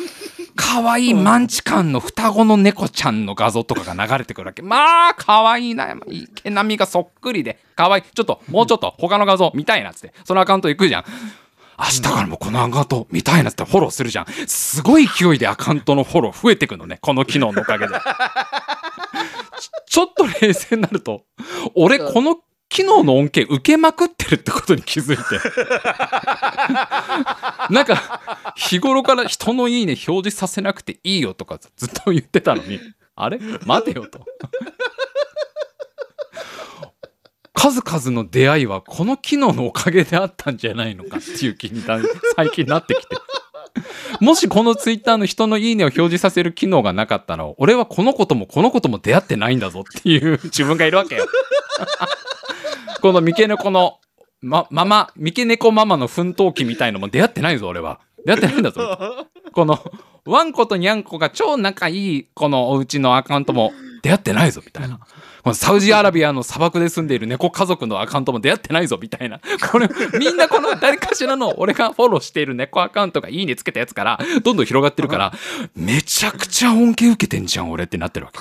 [0.55, 4.61] かわいいマンチカンの双子の猫ちゃんの画像とかが流れてくるわけ。
[4.61, 5.95] まあ、かわいいな。
[6.07, 7.59] 池波がそっくりで。
[7.75, 8.03] かわいい。
[8.03, 10.13] ちょっと、もうちょっと他の画像見たいなっつって。
[10.25, 11.05] そのアカウント行くじゃん。
[11.79, 14.25] 明日からもこのアカウント見たいなってフォローするじゃん。
[14.47, 16.99] すごい勢いでアカウントのフォロー増えてくのね。
[17.01, 17.93] この機能のおかげで。
[19.87, 21.23] ちょっと冷静になると、
[21.75, 22.37] 俺この
[22.69, 25.23] 機能の恩恵受けまくってるってことに気づいて。
[27.71, 32.79] なんか、日頃から人のいいね表示させなくていいよとかずっと言ってたのに、
[33.15, 33.39] あれ？
[33.65, 34.25] 待てよと。
[37.53, 41.99] 数々の出会いはこの機能のおかげであったんじゃないのかっていう気にだ
[42.35, 43.15] 最近なってきて。
[44.19, 51.25] もしこのツイッターの人のいいねを表示させる機能がなかったら、俺はこの子ともこの子とも出会ってないんだぞっていう自分がいるわけよ。
[53.01, 53.99] この三毛猫の、
[54.41, 57.99] ま、ママ、三毛猫ママの奮闘記みたいのも出会ってないぞ、俺は。
[58.25, 59.27] 出会ってないんだぞ。
[59.51, 59.83] この、
[60.25, 64.99] ワンコとニャンコが超仲いいこのお家のアカウントも出会ってないぞ、みたいな。
[65.43, 69.41] このサウジアラビアの砂漠で住んでいる猫家族のアカウントも出会ってないぞみたいな。
[69.71, 75.33] これ、みんなこの誰かしらの俺がフォローしている猫アカウントがいいねつけたやつから、どんどん広がってるから、
[75.75, 78.39] めちゃくちゃ恩恵受けてんじゃん、俺ってなってるわけ。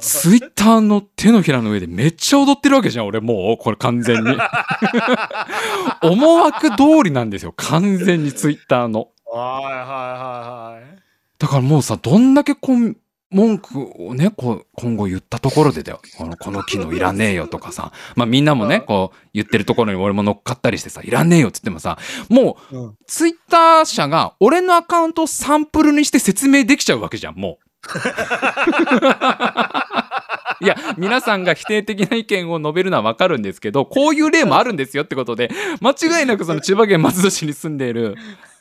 [0.00, 4.36] ツイッターの手のひらの上でめっちゃ踊ってるわけじゃん、俺もう、これ完全に。
[6.00, 9.08] 思惑通りなんですよ、完全にツイッターの。
[9.26, 10.98] はいはいはいはい。
[11.40, 12.96] だからもうさ、どんだけこん
[13.30, 16.00] 文句をね、こう、今後言ったところでだよ。
[16.16, 17.92] この、この機能いらねえよとかさ。
[18.16, 27.68] まあみんなもね、こう、言ってるところに俺も乗っかったりしてさ、いらねえよっつってもさ、もう、うんツイッター社が俺のアカウントをサンプルにして説明できちゃうわけじゃん、もう。
[30.60, 38.16] いや、皆さんが否定的な意見を述べるのはわかるんですけど、こういう例もあるんですよってことで、間違いなくその千葉県松戸市に住んでいる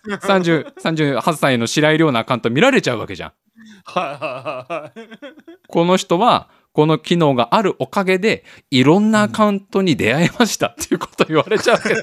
[0.07, 3.33] 30 38歳の白井亮のアカウント見られちゃうわけじゃん。
[5.67, 12.01] この人は、この機能があるおかげで、いろんなアカウントに出会えましたっていうこと言われちゃうわけど。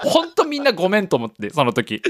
[0.00, 2.02] ほんとみんなごめんと思って、その時。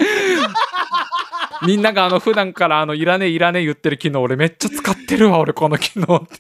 [1.64, 6.38] みんながあの普段からあのいらねえいらねえ言ってる機能俺めっちゃ使ってるわ俺この機能って。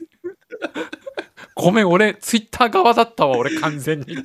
[1.54, 4.16] ごめん俺ツイッター側だったわ俺完全に。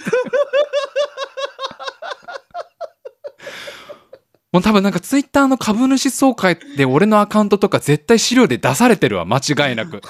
[4.57, 10.01] もう多分なんかツイッターの株主総会で俺のアカウントとか絶対資料で出されてるわ間違いなく。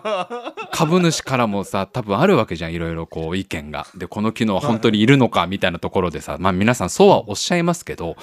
[0.72, 3.86] 株主からもさ多分あるわけじゃんいろいろこう意見が。
[3.94, 8.16] でこの機能は本当にいるのかみたいなところでさまあ皆さんそうはおっしゃいますけど。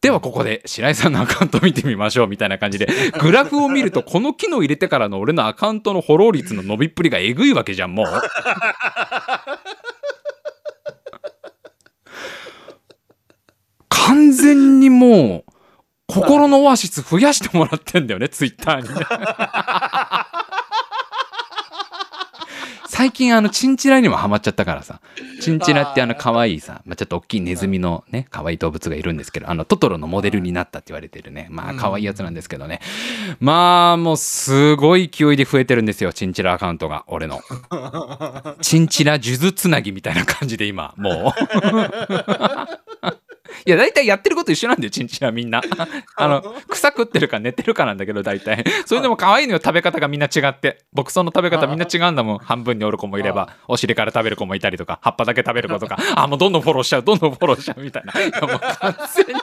[0.00, 2.88] ではここで白井さんのアカウント見てみましょうみたいな感じで。
[3.20, 8.06] グラフを見るとこの機能入れてからの俺のアカウントのフォロー率の伸びっぷりがえぐいわけじゃんもう。
[13.90, 15.52] 完全にもう
[16.06, 18.88] 心のオアシス増やしてもらってんだよね ツイッターに。
[18.88, 18.94] ね
[23.00, 25.00] 最近あのチンチラにもハマっちゃったからさ。
[25.40, 31.46] チンチラってあの可愛いさ、まあ、ちょっと大きいネズミのね可愛い動物がいるんですけどあのトトロのモデルになったって言われてるね。
[31.50, 32.80] まあ可愛いやつなんですけどね。
[33.40, 37.40] まあもうすごい勢いで増えてるんですよチンチラアカウントが俺の。
[38.60, 41.40] チンチラ数珠つなぎみたいな感じで今もう
[43.66, 45.62] いや、大体やってること一緒なんだよ、チンチラみんな。
[46.16, 48.64] あの、草食ってるか寝てるかなんだけど、大体。
[48.86, 50.78] それでも可愛いのよ、食べ方がみんな違って。
[50.92, 52.38] 牧草の食べ方みんな違うんだもん。
[52.38, 58.20] 半分におる子もいれば、お尻から食べる子もいたりとか、葉っぱだけ食べる子とか、 あ、もうどんどんフォローしちゃう、どんどんフォローしちゃうみたいな。
[58.20, 59.42] いやもう完全に、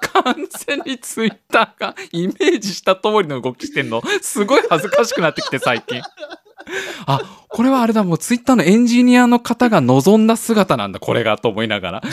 [0.00, 6.02] 完全にツイッターがイメージした通りの動きしてんの、すごい恥ずかしくなってきて、最近。
[7.06, 12.02] あ、これはあれだ、もうツイッターのエンジニアの方が望んだ姿なんだ、これが、と思いながら。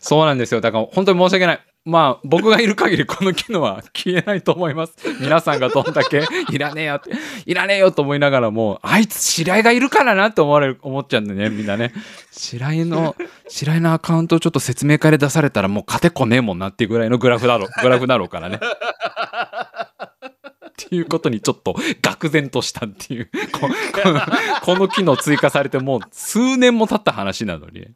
[0.00, 0.60] そうなんですよ。
[0.60, 1.60] だから本当に申し訳ない。
[1.86, 4.94] まあ僕がいる限りこの機能は消えないと思います。
[5.22, 7.12] 皆さんがどんだけ いらねえよって、
[7.46, 11.92] いらねえよと思いながらも、あいつ白井がいるからなって思われる、思っちゃうんでね、みんなね。
[12.32, 13.14] 白井の、
[13.46, 18.58] 白井のアカウントをちょっと説明会で出されたらもう勝てこねえもんなっていうぐらいのグラフだろう、グラフだろうからね。
[20.84, 21.72] っていうことにちょっと
[22.02, 23.30] 愕然としたっていう。
[23.52, 23.68] ここ
[24.62, 27.88] この機能追加されてもう数年も経った話なのに。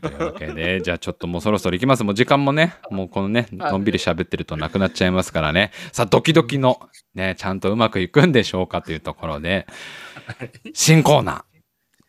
[0.00, 2.02] というわけでじゃあちょっともうそろそろ行きます。
[2.02, 5.70] もう時間もねもうこのねのんびり喋ってるとなくなっちゃいますからね。
[5.92, 6.80] さあドキドキの
[7.14, 9.66] ねちゃんとうまくいくんでしょうかというところで
[10.74, 11.42] 新コーナー。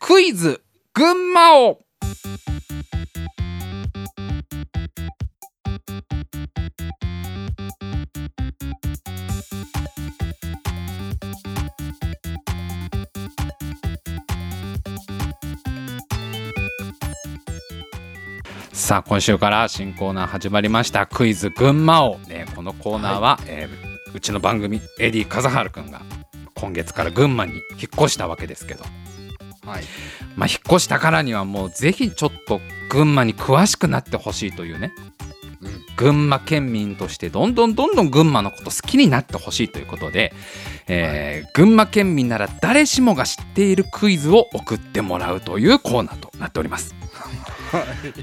[0.00, 1.78] クイズ群馬を
[18.90, 26.02] さあ今週から新コーナー始まりましたクイズ群馬王、ね、このコーナーは、えーうちの番組エディ風春くんが
[26.56, 27.62] 今月から群馬に引っ
[27.94, 28.82] 越したわけですけど
[29.64, 29.84] はい。
[30.34, 34.92] まあ引っ越したからにはもうぜひちょっと群馬に詳しくなってほしいというね
[35.60, 35.70] うん。
[35.94, 40.32] 群馬県民としてどんどんどんどん群馬のこと好きになってほしいということで、
[40.88, 46.99] えー群馬県民なら誰しもが知っているクイズを送ってもらうというコーナーとなっております。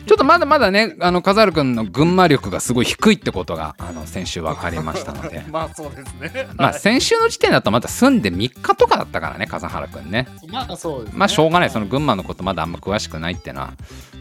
[0.06, 5.44] ちょっとまだまだねあの風原くんの群馬力がすごい低いってことがあの先週分かりましたので。
[5.50, 6.48] まあそうですね。
[6.56, 10.28] まあはい先週の時点だとまだ住んで3日とかだったからね風原くんね。
[10.48, 11.18] まあそうですね。
[11.18, 11.70] まあしょうがない。
[11.70, 13.74] その群馬のことまだあんま詳しくないっていうのは。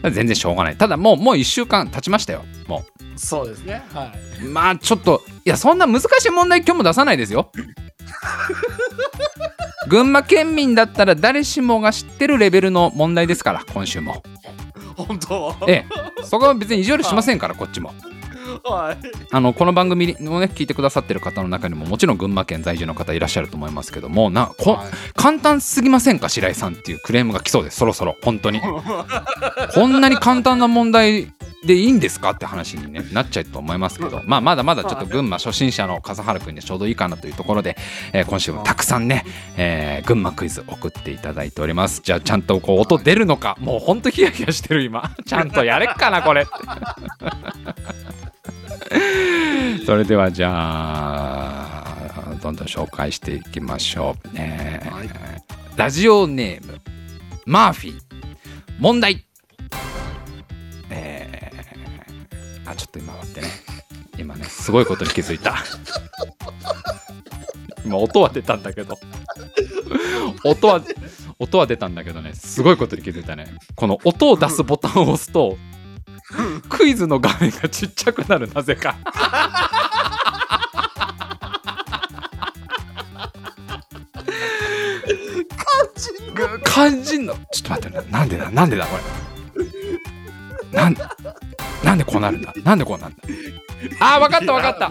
[0.03, 0.77] 全然しょうがない。
[0.77, 2.45] ただもうもう1週間経ちましたよ。
[2.67, 3.83] もそうですね。
[3.93, 4.11] は
[4.41, 4.45] い。
[4.45, 7.51] うまあちょっといやそんな難しい問題今日も出さないですよ。
[9.87, 14.21] 群馬県民だったら誰しもが知ってるレベルの問題ですから今週も
[14.97, 15.55] 本当？
[15.67, 15.85] え
[16.19, 16.23] え。
[16.23, 17.93] そこは別に意地悪しませんからこっちも。
[18.63, 18.97] はい。
[19.31, 24.87] あのこの番組をね聞いてくださってる方の中にももちろん群馬県在住の方いらっしゃると思いますけどもなこ、はい。
[25.13, 27.77] 簡単すぎませんか白井さんっていうクレームが来そうです。
[27.77, 28.61] そろそろ本当に。
[29.73, 31.31] こんなに簡単な問題
[31.67, 32.31] でいいんですか？
[32.31, 37.77] って話に、ね、なっちゃうと思いますけど、まあ、まだまだちょっと群馬初心者の笠原君にはちょうどいいかなというところで、
[38.13, 39.23] えー今週もたくさんね、
[39.57, 42.01] えー群馬クイズ送っていただいております。
[42.03, 43.55] じゃあちゃんとこう音出るのか？
[43.59, 45.11] もうほんとヒヤヒヤしてる今。
[45.25, 46.47] ちゃんとやれっかなこれ。
[49.85, 55.09] それではじゃあどんどん紹介していきましょう、えーはい。
[55.75, 56.79] ラジオネーム
[57.45, 58.01] マーフィー。
[58.79, 59.13] 問題。
[59.13, 60.16] えー、
[62.67, 63.47] あちょっと今待ってね。
[64.17, 65.63] 今ねすごいことに気づいた。
[67.85, 68.97] 今音は出たんだけど。
[70.43, 70.81] 音は
[71.39, 72.33] 音は出たんだけどね。
[72.33, 73.47] すごいことに気づいたね。
[73.75, 75.57] この音を出すボタンを押すと
[76.67, 78.95] クイズの画面がちっちゃくなるなぜか。
[86.33, 87.33] ぐ肝心の。
[87.51, 88.51] ちょっと待ってななんでだ？
[88.51, 89.26] なんでだこれ？
[92.31, 92.53] なるんだ。
[92.63, 93.17] なんでこうなんだ？
[93.99, 94.89] あー分かった分かった。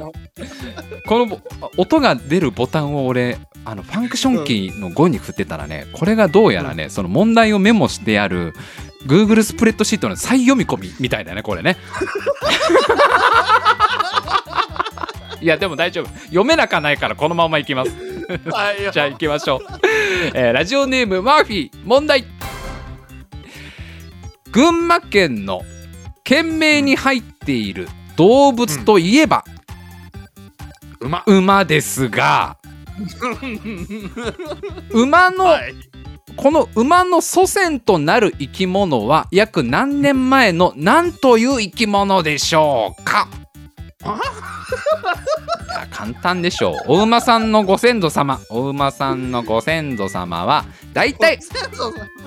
[1.08, 1.40] このぼ
[1.76, 8.52] 音が出るボタンを俺あのファンクションキーの5に振ってたらねこれがどうやらねその問題をメモしてある
[9.06, 11.76] Google スプレッドシートの再読み込みみたいだねこれね。
[15.40, 16.06] いやでも大丈夫。
[16.26, 17.90] 読めなかないからこのままいきます。
[18.50, 18.92] はい。
[18.92, 19.60] じゃあ行きましょう、
[20.34, 22.24] えーラジオネームマーフィー問題。
[24.50, 25.62] 群馬県の
[26.26, 29.44] 県名に入っている動物といえば、
[30.98, 31.22] 馬。
[31.24, 32.56] 馬ですが
[34.90, 35.74] 馬の、はい。
[36.36, 43.28] この馬の祖先となる生き物は約何年前の何という生き物でしょうか？
[45.90, 46.76] 簡単でしょう。
[46.86, 48.38] お馬さんのご先祖様。
[48.50, 51.38] お馬さんのご先祖様は大体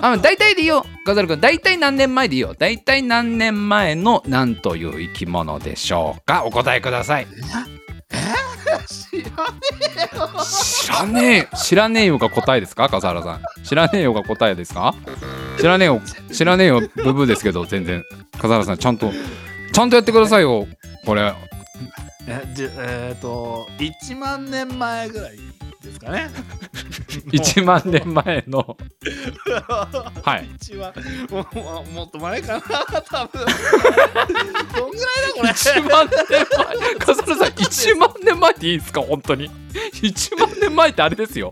[0.00, 0.84] あ大体でいいよ。
[1.06, 2.54] ガザル君大体何年前でいいよ。
[2.58, 6.44] 大体何年前の何という生き物でしょうか。
[6.44, 7.26] お答えください。
[8.88, 9.88] 知らね
[10.42, 11.56] 知らねえ。
[11.56, 12.88] 知らねえよが答えですか？
[12.88, 13.42] 笠原さん。
[13.62, 14.94] 知らねえよが答えですか？
[15.58, 16.00] 知らねえよ
[16.32, 18.02] 知らねえよブブーですけど全然。
[18.32, 19.12] 笠原さんちゃんと
[19.72, 20.66] ちゃんとやってくださいよ。
[21.06, 21.32] これ
[22.26, 25.36] えじえっ、と1万年前ぐらい
[25.82, 26.30] ですかね。
[27.32, 28.76] 1万年前の。
[30.22, 30.48] はい。
[30.56, 30.92] 一万
[31.30, 33.46] もももっと前かな多分。
[34.74, 35.48] どんぐらいだこれ。
[35.48, 36.94] 1万年前。
[36.96, 39.50] 笠原さん1万年前っていいですか本当に。
[40.02, 41.50] 1万年前ってあれですよ。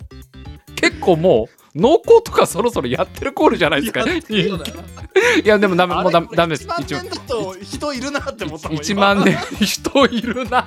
[0.76, 6.68] 結構もう農耕とかそろそろやってるコールじゃないですかいやでもダメもうダメダメです。
[6.68, 10.66] 1万一年だと人いるなって思ったもん1万年人いるな。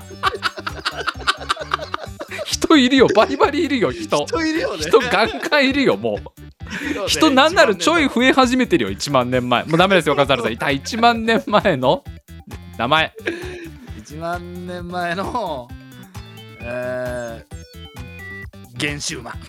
[2.46, 3.08] 人いるよ。
[3.16, 4.26] バリバリいるよ人。
[4.26, 4.84] 人いるよね。
[4.84, 7.08] 人ガンガンいるよもう。
[7.08, 9.64] 人なんならちょい1増え始めてるよ1万年前。
[9.66, 10.54] もうダメですよ 笠原さん。
[10.54, 10.58] い。
[10.58, 12.04] た1万年前の？
[12.78, 13.14] 名前。
[14.20, 15.70] 万年前の
[16.64, 17.71] えー、
[18.82, 19.32] 原始馬。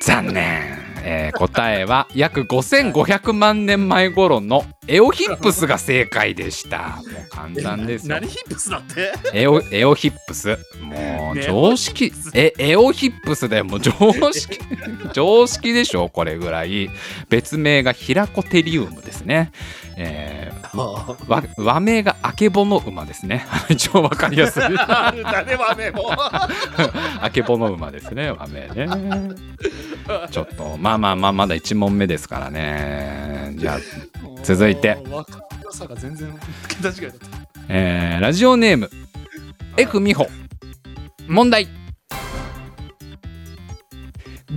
[0.00, 0.62] 残念、
[1.02, 6.96] えー答えは約5500万年前頃のエオヒップスが正解でした。
[6.96, 8.14] もう簡単ですよ。
[8.14, 9.12] 何ヒップスだって？
[9.34, 10.58] エオエオヒップス。
[10.80, 12.12] もうね常識。
[12.34, 13.92] えエオヒップスだよもう常
[14.32, 14.58] 識
[15.12, 16.08] 常識でしょ？
[16.08, 16.88] これぐらい。
[17.28, 19.50] 別名がヒラコテリウムですね。
[19.96, 23.46] えー和和名がアケボノ馬ですね。
[23.70, 24.62] 一応わかりやすい。
[24.62, 26.12] あるだねわめも。
[26.12, 28.86] アケボノ馬ですね和名ね。
[30.30, 33.54] ちょっとまあまあまあまだ1問目ですからね。
[33.56, 33.78] じゃあ
[34.42, 34.75] 続いて
[35.10, 37.26] わかりやすさが全然桁違いだった
[37.68, 38.90] えーラジオネーム
[39.76, 40.28] F 美穂
[41.28, 41.68] 問題。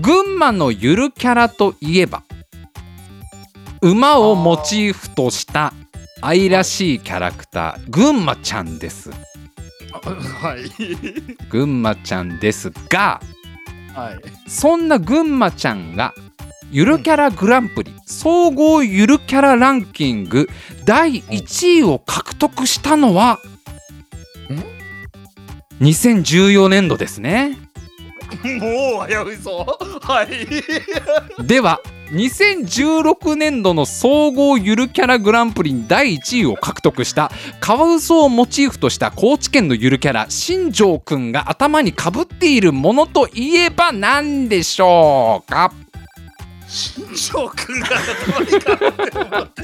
[0.01, 2.23] 群馬のゆるキャラといえば
[3.81, 5.73] 馬をモチーフとした
[6.21, 9.09] 愛らしいキャラクター群馬ちゃんです。
[9.11, 10.69] はい。
[11.49, 13.19] 群馬ちゃんですが
[13.95, 14.49] はい。
[14.49, 16.13] そんな群馬ちゃんが
[16.71, 20.47] ゆるキャラグランプリ総合ゆるキャラランキング
[20.85, 23.39] 第1位を獲得したのは
[25.81, 27.57] 2014年度ですね。
[28.59, 29.37] もう危うい。
[29.37, 29.65] ぞ
[30.01, 45.73] はいでは2016年度の総合ゆるキャラグランプリに第1位を獲得したカワウソをモチーフとした高知県のゆるキャラ新庄くんが頭にかぶっているものといえば何でしょうか？
[46.69, 49.29] 新庄君が頭にかぶってる。
[49.29, 49.63] のって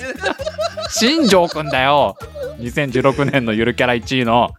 [0.89, 2.17] 新庄くんだよ。
[2.59, 4.49] 2016年のゆるキャラ1位の。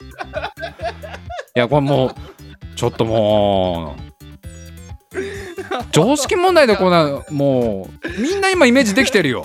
[1.56, 2.14] いやこれもう
[2.76, 3.96] ちょっとも
[5.12, 5.18] う
[5.90, 9.44] 常識問題でこんなもうみんな今イメージできてるよ。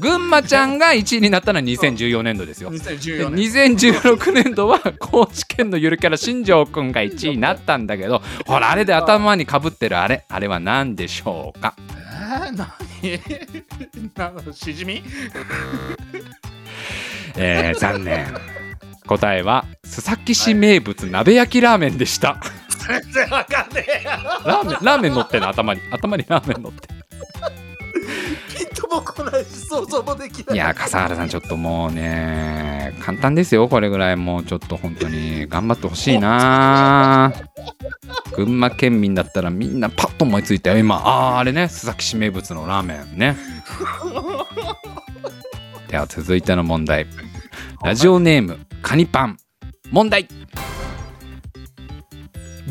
[0.00, 2.70] 群馬ちゃんが1位になったのは2014年度ですよ。
[2.70, 3.76] で2014年。
[3.76, 11.74] 2016年度は高知県のゆるキャラ新庄くんが1位になったんだけどほらあれで頭にかぶってるあれあれは何でしょうか？
[11.78, 12.56] えー、何？
[14.46, 15.02] なしじみ？
[17.36, 18.26] えー、残念。
[19.06, 22.36] 答えは須崎市名物鍋焼きラーメンでした。
[22.86, 24.10] 全然わかんねえよ。
[24.44, 25.48] ラーメンラーメン乗ってんの？
[25.48, 26.88] 頭に頭にラーメン乗って
[28.56, 30.56] ピンとも来ないし想像もできない。
[30.56, 33.68] いや笠原さんちょっともうね簡単ですよ。
[33.68, 37.32] これぐらいもうちょっと本当に頑張ってほしいな。
[38.34, 41.00] 群馬県民だったらみんなパッと思いついたよ今。
[41.04, 43.36] あーあれね須崎市名物のラーメンね。
[45.88, 47.06] では続いての問題。
[47.82, 49.36] ラジオネームカニパン。
[49.90, 50.28] 問題。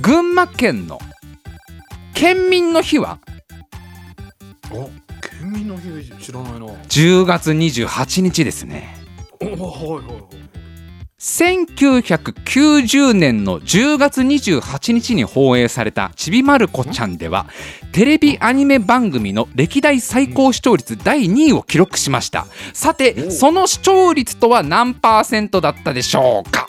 [0.01, 0.99] 群馬県の
[2.13, 3.19] 県民の日は？
[4.71, 4.89] お
[5.47, 5.89] 県民の日
[6.19, 6.59] 知らないな。
[6.67, 8.95] 10月28日ですね。
[9.41, 10.23] おはいはいはい
[11.19, 17.47] 1990年の10月28日に放映された「ちびまる子ちゃん」では
[17.91, 22.45] テレビアニメ番組の歴代最高視聴率第2位を記録しました。
[22.71, 26.67] さておその視聴率とは何パーセントだったでしょうか？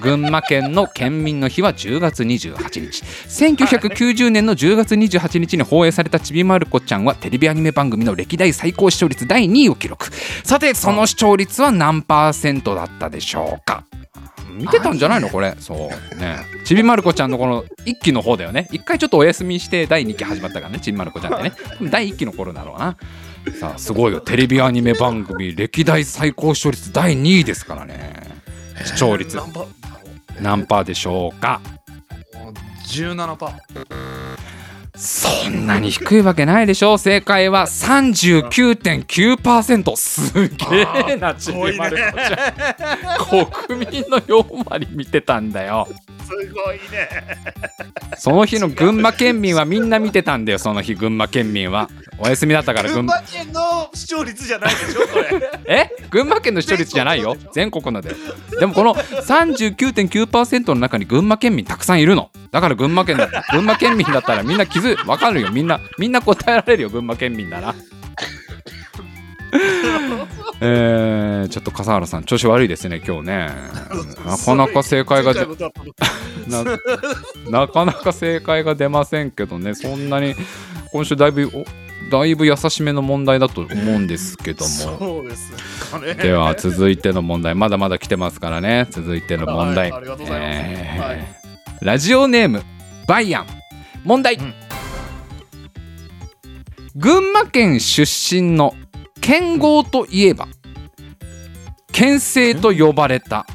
[0.00, 3.02] 群馬県の県民の日は10月28日。
[3.02, 10.10] 1990年の10月28日に放映されたちびまる子ちゃんはテレビアニメ番組の歴代最高視聴率第2位を記録。
[10.44, 13.84] さてその視聴率は何パーセントだったでしょうか？
[14.50, 15.30] 見てたんじゃないの？
[15.30, 15.54] これ。
[15.58, 16.38] そうね。
[16.64, 18.68] ちびまる子ちゃんのこの1期の方だよね。
[18.70, 21.52] 一回ちょっとお休みして第2期始まったからねちびまる子ちゃんってね。
[21.90, 22.96] 第1期の頃だろうな。
[23.58, 24.20] さあすごいよ。
[24.20, 28.12] テレビアニメ番組歴代最高視聴率第2位ですからね。
[28.84, 29.36] 視聴率。
[29.36, 29.66] 何パー？
[30.40, 31.60] 何パーでしょうか
[32.86, 33.52] ？17パー。
[34.94, 36.98] そんなに低いわけないでしょう。
[36.98, 40.56] 正解は39.9%すげ
[41.08, 42.48] えなちびまる子ちゃ
[43.20, 43.24] ん。
[43.66, 45.88] 国民の4割見てたんだよ
[46.22, 47.08] すごいね。
[48.16, 51.88] その日の群馬県民はみんな見てたんだよその日群馬県民は。
[52.18, 55.50] お休みだったから群群馬馬県の視聴率じゃないでしょこれ。
[55.66, 55.90] え？
[56.10, 57.36] 群馬県の視聴率じゃないよ。
[57.52, 58.16] 全国のだよ
[58.60, 62.30] でもこの39.9%の中に群馬県民たくさんいるの。
[62.52, 65.50] だから群馬県だ群馬県民だったらみんな気づわかるよ。
[65.50, 67.74] みんなみんな答えられるよ群馬県民なら
[70.60, 73.50] えー、ちょっと笠原さん調子悪いですね今日ね。
[74.24, 76.64] なかなか正解がな
[77.50, 80.34] なかなか正解が出ませんけどねそんなに
[80.92, 81.64] 今週だいぶお
[82.10, 84.70] だいぶ優しめの問題だと思うんですけども。
[84.70, 86.14] そうですかね。
[86.14, 88.86] では続いての問題まだまだ来てますからね。
[88.90, 90.58] 続いての問題、はいありがとうございます。
[90.60, 91.26] えーはい。
[91.80, 92.62] ラジオネーム
[93.06, 93.46] バイアン。
[94.04, 94.54] 問題、うん。
[96.96, 98.02] 群馬県出
[98.34, 98.74] 身の
[99.22, 100.48] 剣豪といえば
[101.92, 103.46] 剣聖と呼ばれた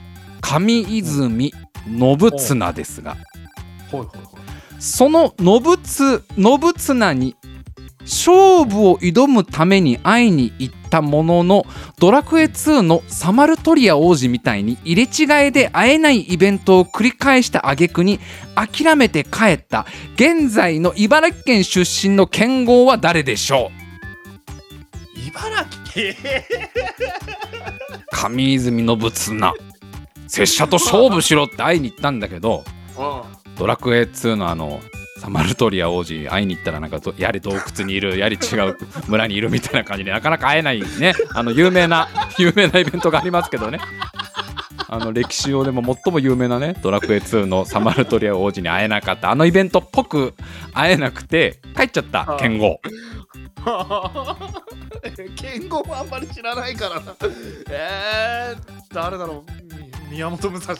[0.41, 1.53] 上泉
[1.85, 3.17] 信綱ですが
[4.79, 5.77] その信
[6.37, 7.35] 信綱に
[8.01, 11.65] 勝負を挑むために会いに行ったものの
[11.99, 18.21] ドラクエ2のサマルトリア王子みたいに入れ違いで会えないイベントを繰り返した挙句に
[18.55, 23.76] 諦めて帰った現在の茨城県出身の剣豪は誰でしょう
[25.37, 26.13] 茨城
[28.11, 29.53] 上泉信綱
[30.27, 32.63] 拙者と勝負しろって会いに行ったんだけど
[33.57, 34.81] ドラクエ2のあの
[35.19, 38.77] サマルトリア王子会いに行ったらなんかどやはり洞窟にいるやはり違う
[39.07, 41.13] 村にいるみたいな感じでなかなか会えないね。
[41.33, 42.07] あの有名な
[42.37, 43.79] 有名なイベントがありますけどね。
[44.89, 49.31] あの歴史上でも最も有名なねドラクエ2のサマルトリア王子に会えなかった。
[49.31, 50.33] あのイベントっぽく
[50.73, 52.79] 会えなくて帰っちゃった剣豪
[55.35, 57.15] 剣豪もあんまり知らないからな。
[57.69, 59.66] えー、誰だろう？
[60.09, 60.79] 宮本武蔵だ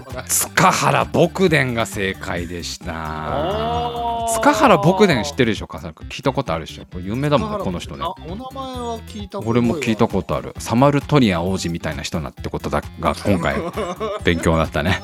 [0.00, 4.26] か塚原牧伝が正解でした。
[4.34, 6.84] 塚原牧伝知ってるでしょ笠原君聞いたことあるでしょ。
[6.84, 8.04] これ有名だもんねこの人ね。
[8.04, 10.54] あお名前は聞いたこと俺も聞いたことある。
[10.58, 13.56] サマルトリア王子みたいな人なってことだが今回
[14.24, 15.02] 勉強だったね。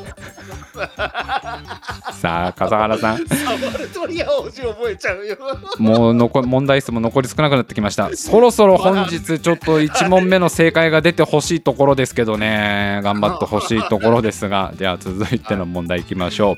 [2.21, 3.27] さあ笠原さん。
[3.27, 5.37] サマルトリア王子覚えちゃうよ。
[5.79, 8.11] もう残問題数も残り少なくなってきました。
[8.17, 13.01] そろそろ本日ちょっと1問目の正解が出てほしいところですけどね。
[13.03, 16.57] 頑張ってほしいところですが では続いての問題いきましょう、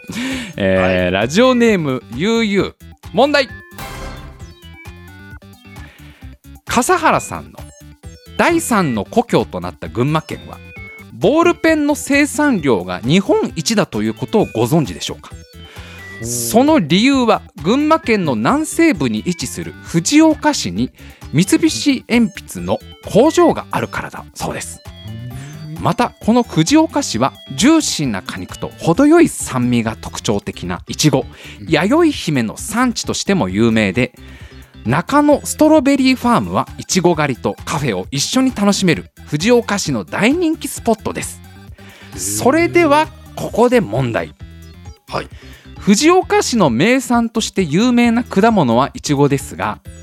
[0.57, 2.75] えーラジオネームゆうゆう。
[3.13, 3.49] 問題。
[6.67, 7.59] 笠原さんの
[8.37, 10.59] 第3の故郷となった群馬県は
[11.13, 15.33] ボールペンの生産量が日本一だということをご存知でしょうか？
[16.25, 20.91] その理由は群馬県の南西部に位置する藤岡市に
[21.33, 22.79] 三菱鉛筆の
[23.11, 24.81] 工場があるからだそうです
[25.81, 31.25] またこの藤岡市はジューシーな果肉と程よい酸味が特徴的ないちご
[31.67, 34.13] 弥生姫の産地としても有名で
[34.85, 41.41] 中野ストロベリーファームはいちご狩りとカフェを一緒に楽しめる藤岡市の大人気スポットです。
[42.17, 43.07] それでは
[43.37, 44.35] ここで問題。
[45.09, 45.29] はい。
[45.79, 50.00] 藤岡市の名産として有名な果物はいちごですが、うん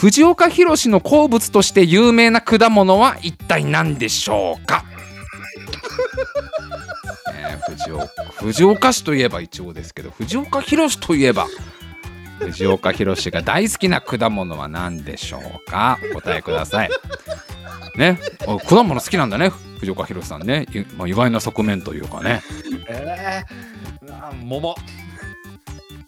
[0.00, 4.84] 藤岡弘の好物として有名な果物は一体何でしょうか、
[7.36, 8.08] えー藤岡
[8.42, 11.46] 藤岡市といえばいちごですけど藤岡弘といえば
[12.38, 15.98] 藤岡弘が大好きな果物は何でしょうか？
[16.12, 16.90] お答えください。
[17.96, 22.42] ねあ果物好きなんだね藤岡弘さんね、いまあ、意外な側面というかね。
[22.88, 24.74] えー、あ桃。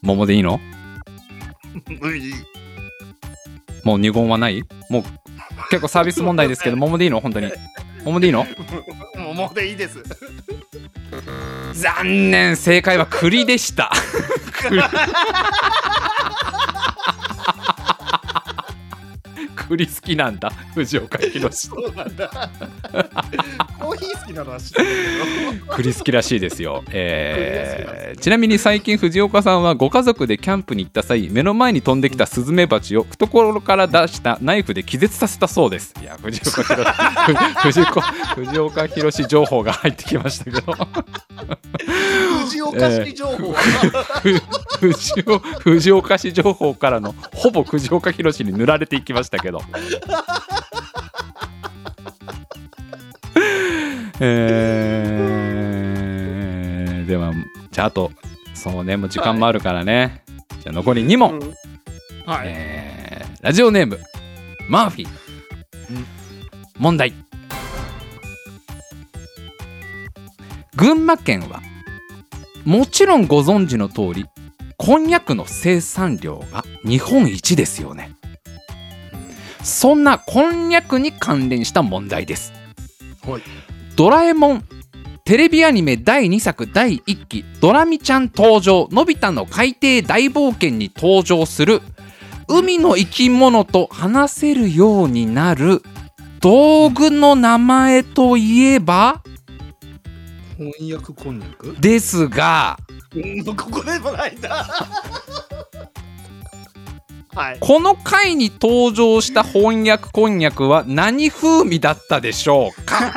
[0.00, 0.58] 桃でいいの？
[3.84, 4.62] もう二言はない？
[4.88, 5.02] もう
[5.70, 7.20] 結構サービス問題ですけど桃でいいの？
[7.20, 7.50] 本当に。
[8.04, 8.46] 桃でいいの？
[9.16, 10.02] 桃でいいです。
[11.74, 13.90] 残念正解は栗でした
[19.56, 20.50] 栗栗好きなんだ。
[20.74, 22.30] 藤岡弘そうなんだ。
[23.78, 24.88] コーヒー好きなのは知ってる
[25.60, 25.74] けど。
[25.74, 35.94] 栗好きらしいですよ、えーちなみに最近藤岡さんはご家族でキャンプに行った際目の前に飛んできたスズメバチを懐から出したナイフで気絶させたそうです。
[36.00, 38.00] いや藤岡弘藤岡
[38.36, 40.60] 藤岡弘情報が入ってきましたけど。
[42.44, 43.52] 藤岡市情報。
[43.52, 43.58] は、
[44.22, 49.60] ふ藤岡藤岡市情報からのほぼ藤岡弘に塗られていきましたけど。
[54.24, 57.32] えー、では
[57.72, 58.12] じゃああと
[58.54, 60.22] そうねもう時間もあるからね、
[60.60, 61.40] じゃあ残り2問、
[62.24, 63.98] はい、えーラジオネーム
[64.68, 65.08] マーフィー、
[66.78, 67.12] 問題。
[70.76, 71.60] 群馬県は
[72.64, 74.26] もちろんご存知の通り
[74.76, 78.14] こんにゃくの生産量が日本一ですよね
[79.62, 82.52] そんなこんにゃくに関連した問題です。
[83.26, 83.42] はい。
[83.96, 84.64] ドラえもん
[85.24, 91.80] テレビアニメ第2作第1期「ドラミちゃん登場のび太の海底大冒険」に登場する
[92.48, 95.82] 海の生き物と話せるようになる
[96.40, 99.22] 道具の名前といえば
[100.58, 101.76] 翻訳こんにゃく？
[101.80, 102.78] ですが
[103.14, 104.66] うんここでもないんだ
[107.34, 107.56] はい。
[107.60, 113.00] この回に登場した翻訳こんにゃくは何風味だったでしょうか？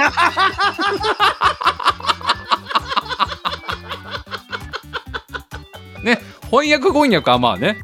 [6.03, 6.19] ね
[6.51, 7.79] 翻訳こんにゃくはまあね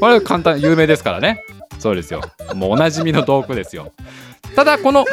[0.00, 1.42] これは簡単有名ですからね。
[1.78, 2.20] そうですよ。
[2.54, 3.92] もうおなじみの道具ですよ。
[4.54, 5.06] ただこの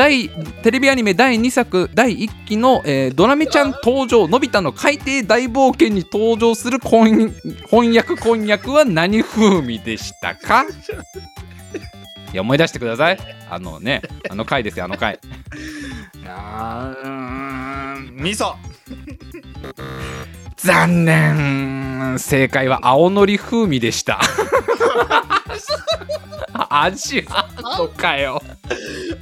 [0.00, 0.30] 第
[0.62, 7.28] テレビアニメ第2作第1期の、えードラミちゃん登場のび太の海底大冒険に登場する翻
[7.70, 10.64] 翻訳こんにゃくは何風味でしたか？
[12.32, 13.18] いや思い出してください。
[13.50, 15.18] あのねあの回ですよあの回。
[16.26, 18.54] あーうーん味噌。
[20.56, 22.18] 残念。
[22.18, 24.18] 正解は青のり風味でした
[26.72, 28.40] 味あんのかよ。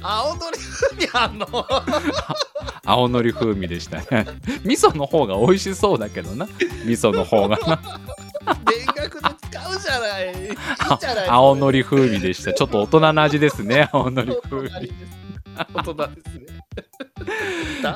[0.03, 1.47] 青のり風味あんの？
[2.85, 4.27] 青のり風味でしたね。
[4.63, 6.45] 味噌の方が美味しそうだけどな。
[6.85, 7.81] 味噌の方がな。
[8.45, 10.31] 田楽で使うじゃない。
[10.31, 10.57] いい
[10.99, 12.53] じゃない青のり風味でした。
[12.53, 14.93] ちょっと大人の味ですね青のり風味
[15.73, 16.49] 大人ですね。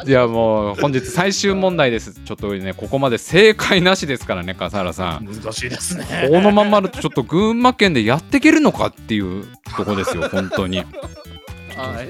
[0.05, 2.13] いやもう本日最終問題です。
[2.13, 5.25] ちょっとねここまで正解なしですからね笠原さん。
[5.25, 6.27] 難しいですね。
[6.29, 9.45] このままだとちょっと群馬県でやっていけるのかっていう
[9.77, 10.77] とこですよ 本当に。
[10.77, 10.87] はい。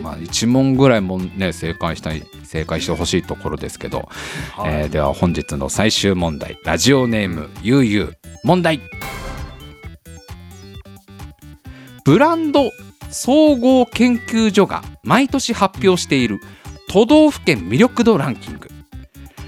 [0.02, 4.10] まあ1問ぐらいもね正解したい正解してほしいところですけど、
[4.66, 6.58] えーでは本日の最終問題。
[6.64, 8.18] ラジオネームゆうゆう。
[8.44, 8.82] 問題。
[12.06, 12.70] ブランド
[13.14, 16.40] 総合研究所が毎年発表している
[16.90, 18.70] 都道府県魅力度ランキング、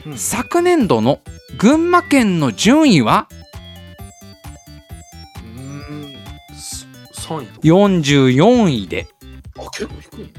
[0.06, 0.18] うん。
[0.18, 1.20] 昨年度の
[1.58, 3.28] 群馬県の順位は
[5.56, 9.08] うーんす三位44位で。
[9.58, 10.34] あ結構低い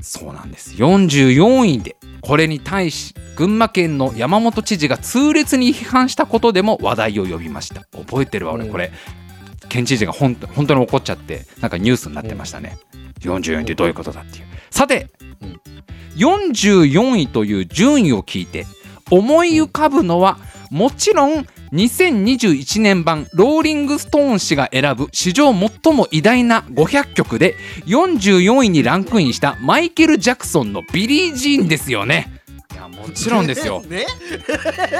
[0.00, 0.74] そうなんです。
[0.74, 1.96] 44位で。
[2.20, 7.82] これに対し群馬県の山本知事が痛烈に批判したことでも話題を呼びました。
[7.96, 8.66] 覚えてるわ俺。
[8.66, 8.72] うん。
[8.72, 8.92] これ
[9.68, 12.78] 県知事が本当本当に怒っちゃってなんかニュースになってましたね。
[13.20, 14.44] 44位ってどういうことだっていう。
[14.70, 15.08] さて
[15.40, 15.60] うん。
[16.16, 18.66] 44位という順位を聞いて
[19.10, 20.38] 思い浮かぶのは
[20.70, 27.56] もちろん2021年版ローリング・ストーン誌が選ぶ史上最も偉大な500曲で
[27.86, 32.41] 44位にランクインしたマイケル・ジャクソンのビリー・ジーンですよね。
[32.82, 33.80] いやもちろんですよ。
[33.86, 34.06] ね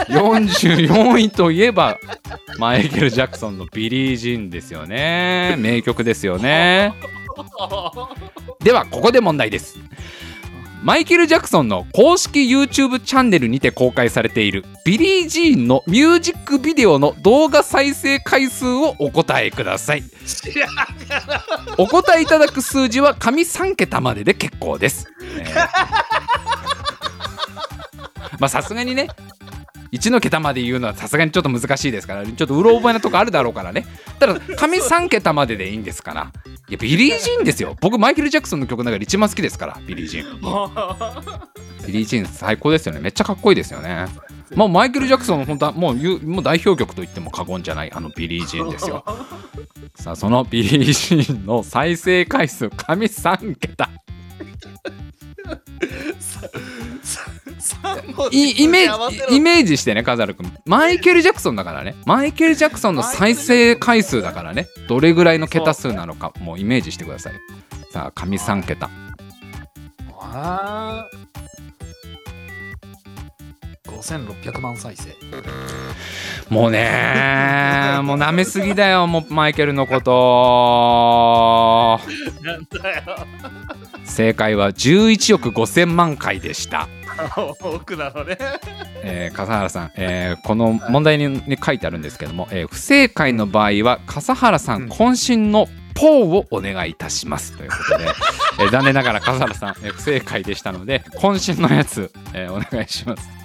[0.09, 1.99] 44位といえば
[2.59, 5.57] マイケル・ジャクソンのビリー・ジーンですよね。
[5.59, 6.95] 名曲ですよね。
[8.63, 9.79] ではここで問題です
[10.83, 20.85] マイケル・ジャクソンの公式 YouTube チャンネルにて公開されているビリー・ジーンのミュージックビデオの動画再生回数をお答えください知らんが
[21.27, 21.45] な
[21.79, 25.07] お答えいただく数字は上3桁までで結構です、
[25.39, 26.72] えー
[28.39, 29.09] まあさすがにね
[29.93, 33.87] 1の桁まで言うのはさすがにちょっと難しいですからちょっとうろ覚えなとこあるだろうからね。
[34.19, 36.33] ただ上3桁まででいいんですから
[36.69, 37.77] いやビリー・ジーンですよ。
[37.81, 40.41] 僕マイケル・ジャクソンの曲の中で一番好きですからビリー・ジーン。
[41.87, 43.01] ビリー・ジーン最高ですよね。
[43.01, 44.07] めっちゃかっこいいですよね。
[44.55, 45.95] もうマイケル・ジャクソンの本当はもう
[46.25, 49.05] もう代表曲と言っても過言じゃないあのビリー・ジーンですよ。
[49.95, 53.91] さあそのビリー・ジーンの再生回数上3桁。
[56.21, 56.63] 三文
[57.03, 57.42] 字い
[58.31, 60.53] イメージイメージしてねカザル君。
[60.67, 61.95] マイケル・ジャクソンだからね。
[62.07, 64.67] マイケル・ジャクソンの再生回数だからね。
[64.89, 67.35] どれぐらいの桁数なのかもうイメージしてください。
[67.93, 68.91] さあ紙3桁。
[70.21, 71.07] あ。
[73.87, 75.15] 5600万再生。
[76.49, 82.01] もうね もう舐めすぎだよもうマイケルのこと。
[82.43, 83.03] なんだよ。
[84.05, 86.89] 正解は11億5000万回でした
[87.63, 88.37] 奥なのね。
[89.05, 94.89] えー笠原さん、えーこの問題にに書いてあるんですけども、えー不正解の場合は笠原さん。
[94.89, 97.57] 渾身のポーをお願いいたします。
[97.57, 98.05] ということで、
[98.61, 103.42] えー残念ながら笠原さん、えー不正解でしたので渾身のやつ、えーお願いします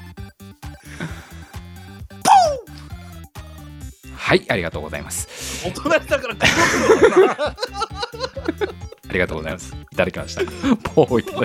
[4.27, 5.65] はいありがとうございます。
[5.65, 6.35] 大人だから。
[6.35, 6.41] こ
[9.09, 9.73] ありがとうございます。
[9.89, 10.57] いただきましたいただ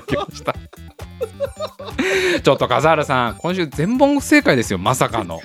[0.03, 0.53] きました。
[2.43, 5.41] ちょっと笠原さん今週全問不正解ですよまさかの。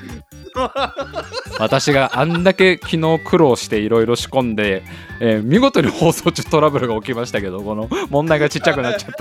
[1.60, 4.82] 私があんだけ昨日苦労していろいろ仕込んで、
[5.22, 9.12] えー見事に放送中トラブルが起きましたけどこの問題がちっちゃくなっちゃっ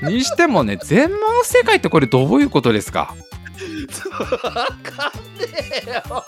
[0.00, 0.08] た。
[0.08, 3.00] にしてもね全問不正解ってこれどういうことですか？
[3.00, 3.14] わ
[3.86, 5.48] かんね
[5.86, 6.24] えよ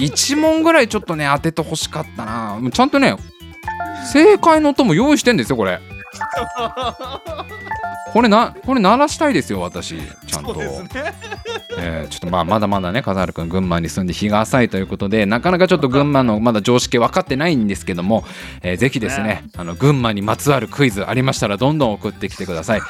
[0.00, 2.60] 1問ぐらいちょっとね当ててほしかったな。
[2.72, 3.16] ちゃんとね
[4.12, 5.78] 正解の音も用意してんですよこれ。
[8.12, 9.96] これなこれ鳴らしたいですよ私。
[10.54, 10.88] とね。
[11.78, 18.24] えーちょっとまあまだまだね笠原君群馬に住んで日が浅いということでなかなかちょっと群馬のまだ常識分かってないんですけども、
[18.62, 22.82] えーぜひですねあの群馬にまつわるクイズありましたらどんどん送ってきてください、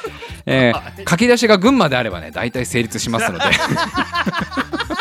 [0.45, 3.45] えー 書き出しが群馬であればね大体成立しますので。
[3.45, 4.97] 今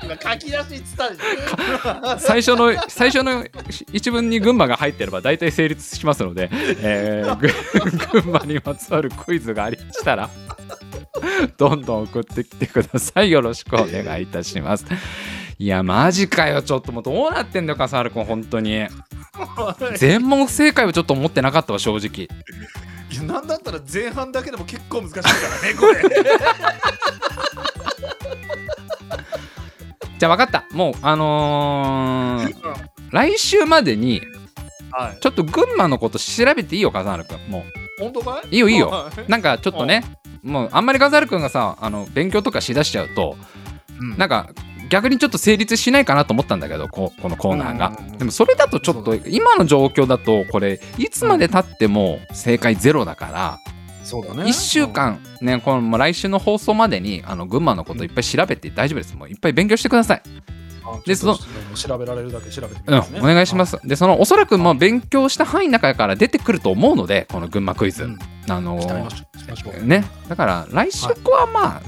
[0.00, 3.44] 書書き出しっつったでしょ最初の最初の
[3.92, 7.48] 一文に群馬が入ってれば大体成立しますので、えーぐ
[8.22, 10.30] 群馬にまつわるクイズがありましたら
[11.56, 13.30] どんどん送ってきてください。
[13.30, 14.84] よろしくお願いいたします。
[15.58, 16.62] いやマジかよ。
[16.62, 18.86] ちょっともうどうなってんだよ笠原君本当に。
[19.96, 22.28] 全問不正解はちょっと思ってなかったわ正直。
[23.12, 25.32] いやなんだったら前半だけでも結構難しいから
[25.62, 26.02] ねこれ
[30.22, 30.76] じゃあ分かった。
[30.76, 32.54] もうあのー
[33.10, 34.22] 来週までに
[34.92, 35.20] はい。
[35.20, 37.64] ちょっと群馬のこと調べていいよ笠原君も
[37.98, 38.54] 本当かい？
[38.54, 38.86] いいよいいよ。
[38.86, 39.28] はい。
[39.28, 40.04] なんかちょっとね
[40.44, 43.36] もうあんまり笠原君がさあの勉強とかしだしちゃうと
[44.00, 44.16] うん。
[44.16, 44.48] なんか
[44.90, 47.88] 逆にちょっと成立しないかなと思ったんだけどここのコーナーが。
[47.88, 53.58] うんうんうんでもそれだとちょっと今の状況だとこれいつまでたっても正解ゼロだから
[54.12, 54.42] そうだね。
[54.42, 59.16] 1週間ねこの来週の放送までにあの群馬のこといっぱい調べて大丈夫です。
[59.16, 60.22] もういっぱい勉強してください。
[61.06, 61.38] ででその
[61.74, 63.20] 調べられるだけ調べてみうんますね。
[63.20, 63.78] お願いします。
[63.88, 68.04] でそのおそらくまあ勉強した範囲の中から出てくると思うのでこの群馬クイズ。
[68.04, 68.18] うん。
[68.50, 69.86] あの鍛えましょう鍛えましょう。
[69.86, 71.82] ねだから来週はまあ、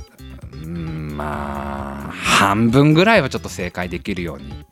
[0.62, 4.64] うんまあ半分ぐらいはちょっと正解できるように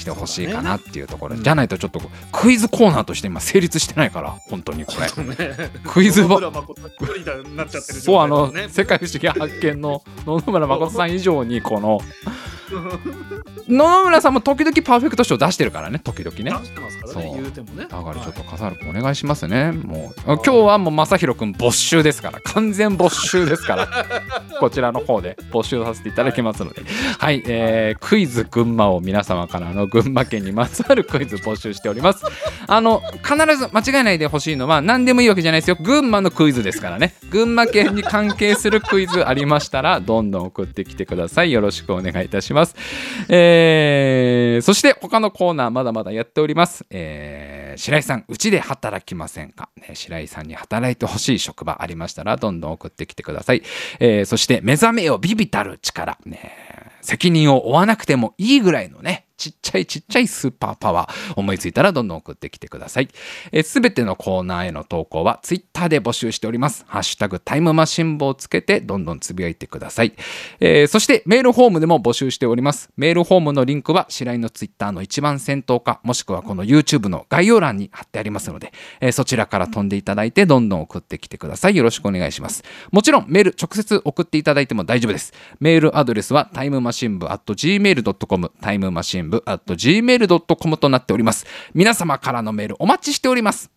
[0.00, 1.42] してほしいかなっていうところ、うん。
[1.42, 2.00] じゃないとちょっと
[2.32, 5.08] クイズコーナーとして今成立してないから本当にこれ。
[5.84, 12.00] クイズは野々村誠一人みたいになっちゃってるそうあの、世界不思議発見の野々村誠さん以上にこの
[13.68, 16.52] 野々村さんも時々パーフェクト賞出してるからね時々ね
[17.14, 19.72] からそうね言うてもねだからちょっとはい笠原君お願いしますね。
[19.72, 23.88] もう今日はもう正弘君没収ですから完全没収ですから
[24.60, 26.82] こちらの方で募集させていただきますので、
[27.18, 32.24] はい、えークイズ群馬を皆様からの群馬県にまつわるクイズ募集しております。
[32.66, 35.76] あの必ず間違えないでほしいのは何でもいいわけじゃないですよ。
[35.80, 37.14] 群馬のクイズですからね。
[37.30, 41.52] 群馬県に関係するクイズありましたらどんどん送ってきてください。
[41.52, 42.74] よろしくお願いいたします。
[43.28, 46.84] えーそして他のコーナーまだまだやっております。
[46.90, 53.62] えーえ白井さん、うちで働きませんか、ね、白井さんに働いてほしい職場ありましたら、どんどん送ってきてください。
[53.98, 56.18] えーそして、目覚めよビビたる力。
[56.24, 56.52] ね、
[57.00, 63.08] 責任を負わなくてもいいぐらいのね、ちっちゃいちっちゃいスーパーパワー思いついたらどんどん送ってきてください。
[63.64, 66.84] すべてのコーナーへの投稿はツイッターで募集しております。
[66.86, 70.12] ハッシュタグタイムマシン部をつけてどんどんつぶやいてください。
[70.60, 72.90] えーそしてメールフォームでも募集しております。
[72.98, 81.76] メールフォームのリンクは白井のツイッターの一番先頭かもしくはこの YouTube の概要欄に貼ってありますので、えーそちらから飛んでいただいてどんどん送ってきてください。
[81.76, 82.62] よろしくお願いします。
[82.90, 85.32] もちろんメール直接送っていただいても大丈夫です。
[85.60, 91.46] メールアドレスはタイムマシン部 at gmail.com タイムマシン部 at gmail.com となっております。
[91.74, 93.70] 皆様からのメールお待ちしております。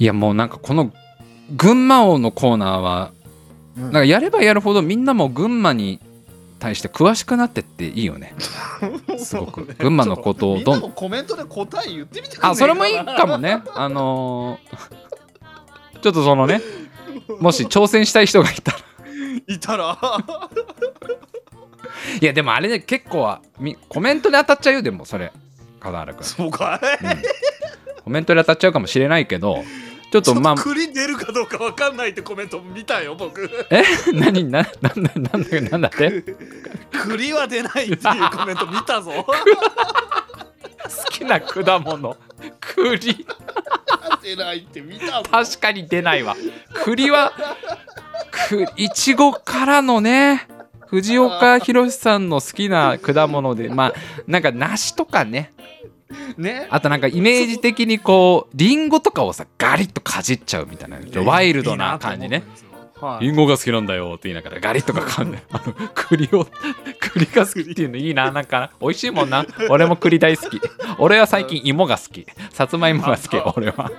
[0.00, 0.92] いやもうなんかこの
[1.54, 3.12] 群馬王のコーナーは
[3.80, 3.84] うん。
[3.84, 6.00] なんかやればやるほどみんなも群馬に
[6.58, 8.34] 対して詳しくなってっていいよね。
[9.18, 9.64] すごく。
[9.78, 13.62] 群馬のことをどんみんコメントで答え言ってみてあそれもいいかもね。
[13.74, 15.00] あのー
[16.02, 16.62] ちょっとそのね
[17.40, 18.78] もし挑戦したい人がいたら。
[19.46, 19.98] いたら？
[22.20, 25.32] いやでもあれね結構はみコメントで当たっちゃうよでもそれ。
[25.80, 27.04] 風原君、そうかい。
[27.04, 27.22] うん。
[28.04, 29.62] コメントで当たっちゃうかもしれないけど
[30.10, 33.48] ちょっとまあ栗出るかどうかわかんないってコメント見たよ僕。
[33.70, 33.82] え？
[34.12, 34.44] 何？
[34.50, 36.24] ななんだなんだなんだって？
[36.90, 37.96] 栗は出ないっていう
[38.30, 39.12] コメント見たぞ。
[39.24, 39.34] 好
[41.10, 42.16] きな果物。
[42.60, 43.26] 栗。
[44.22, 45.28] 出ないって見たぞ。
[45.30, 46.36] 確かに出ないわ。
[46.84, 47.32] 栗は
[48.48, 50.48] くいちごからのね
[50.88, 53.94] 藤岡弘さんの好きな果物でまあ
[54.26, 55.52] なんか梨とかね
[56.36, 56.66] ね。
[56.70, 60.98] あとなんかイメージ的にこうリンゴとかをさガリッとかじっちゃうみたいな。
[61.22, 62.42] ワイルドな感じね。
[63.00, 63.24] はい。
[63.24, 66.46] リンゴが好きなんだよって言いながらガリッとか噛んであの栗を
[67.00, 68.30] 栗が好きっていうのいいな。
[68.30, 69.44] なんか美味しいもんな。
[69.68, 70.60] 俺も栗大好き。
[70.98, 72.26] 俺は最近芋が好き。
[72.50, 73.90] さつまいもが好き俺は、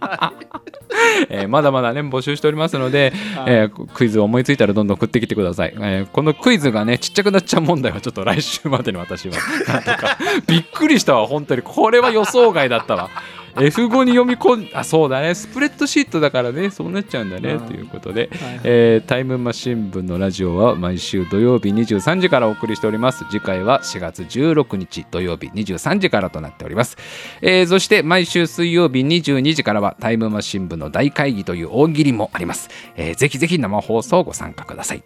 [1.28, 3.12] えーまだまだね募集しておりますので、
[3.46, 9.34] えークイズを思いついたらどんどん送ってきてください、えーこのクイズがねちっちゃくなっちゃう問題はちょっと来週までに私は。
[9.68, 10.18] なんとか。
[10.46, 11.62] びっくりしたわ本当に。
[11.62, 13.10] これは予想外だったわ
[13.60, 15.34] F5 に読み込んあそうだね。
[15.34, 16.70] スプレッドシートだからね。
[16.70, 17.54] そうなっちゃうんだね。
[17.54, 23.24] うんということで、はいえータイムマシン部のラジオは毎週土曜日23時からお送りしております。
[23.30, 26.96] 次回は4月16日土曜日23時からとなっております、
[27.42, 35.02] えーそして毎週水曜日22時からはタイムマシン部の大会議という大喜利もあります、えーぜひぜひ生放送ご参加ください。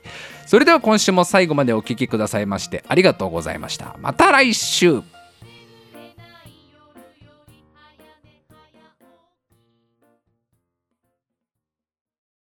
[0.47, 3.97] それでは今週も最後までお聞きくださいましてありがとうございました。
[4.01, 5.03] また来週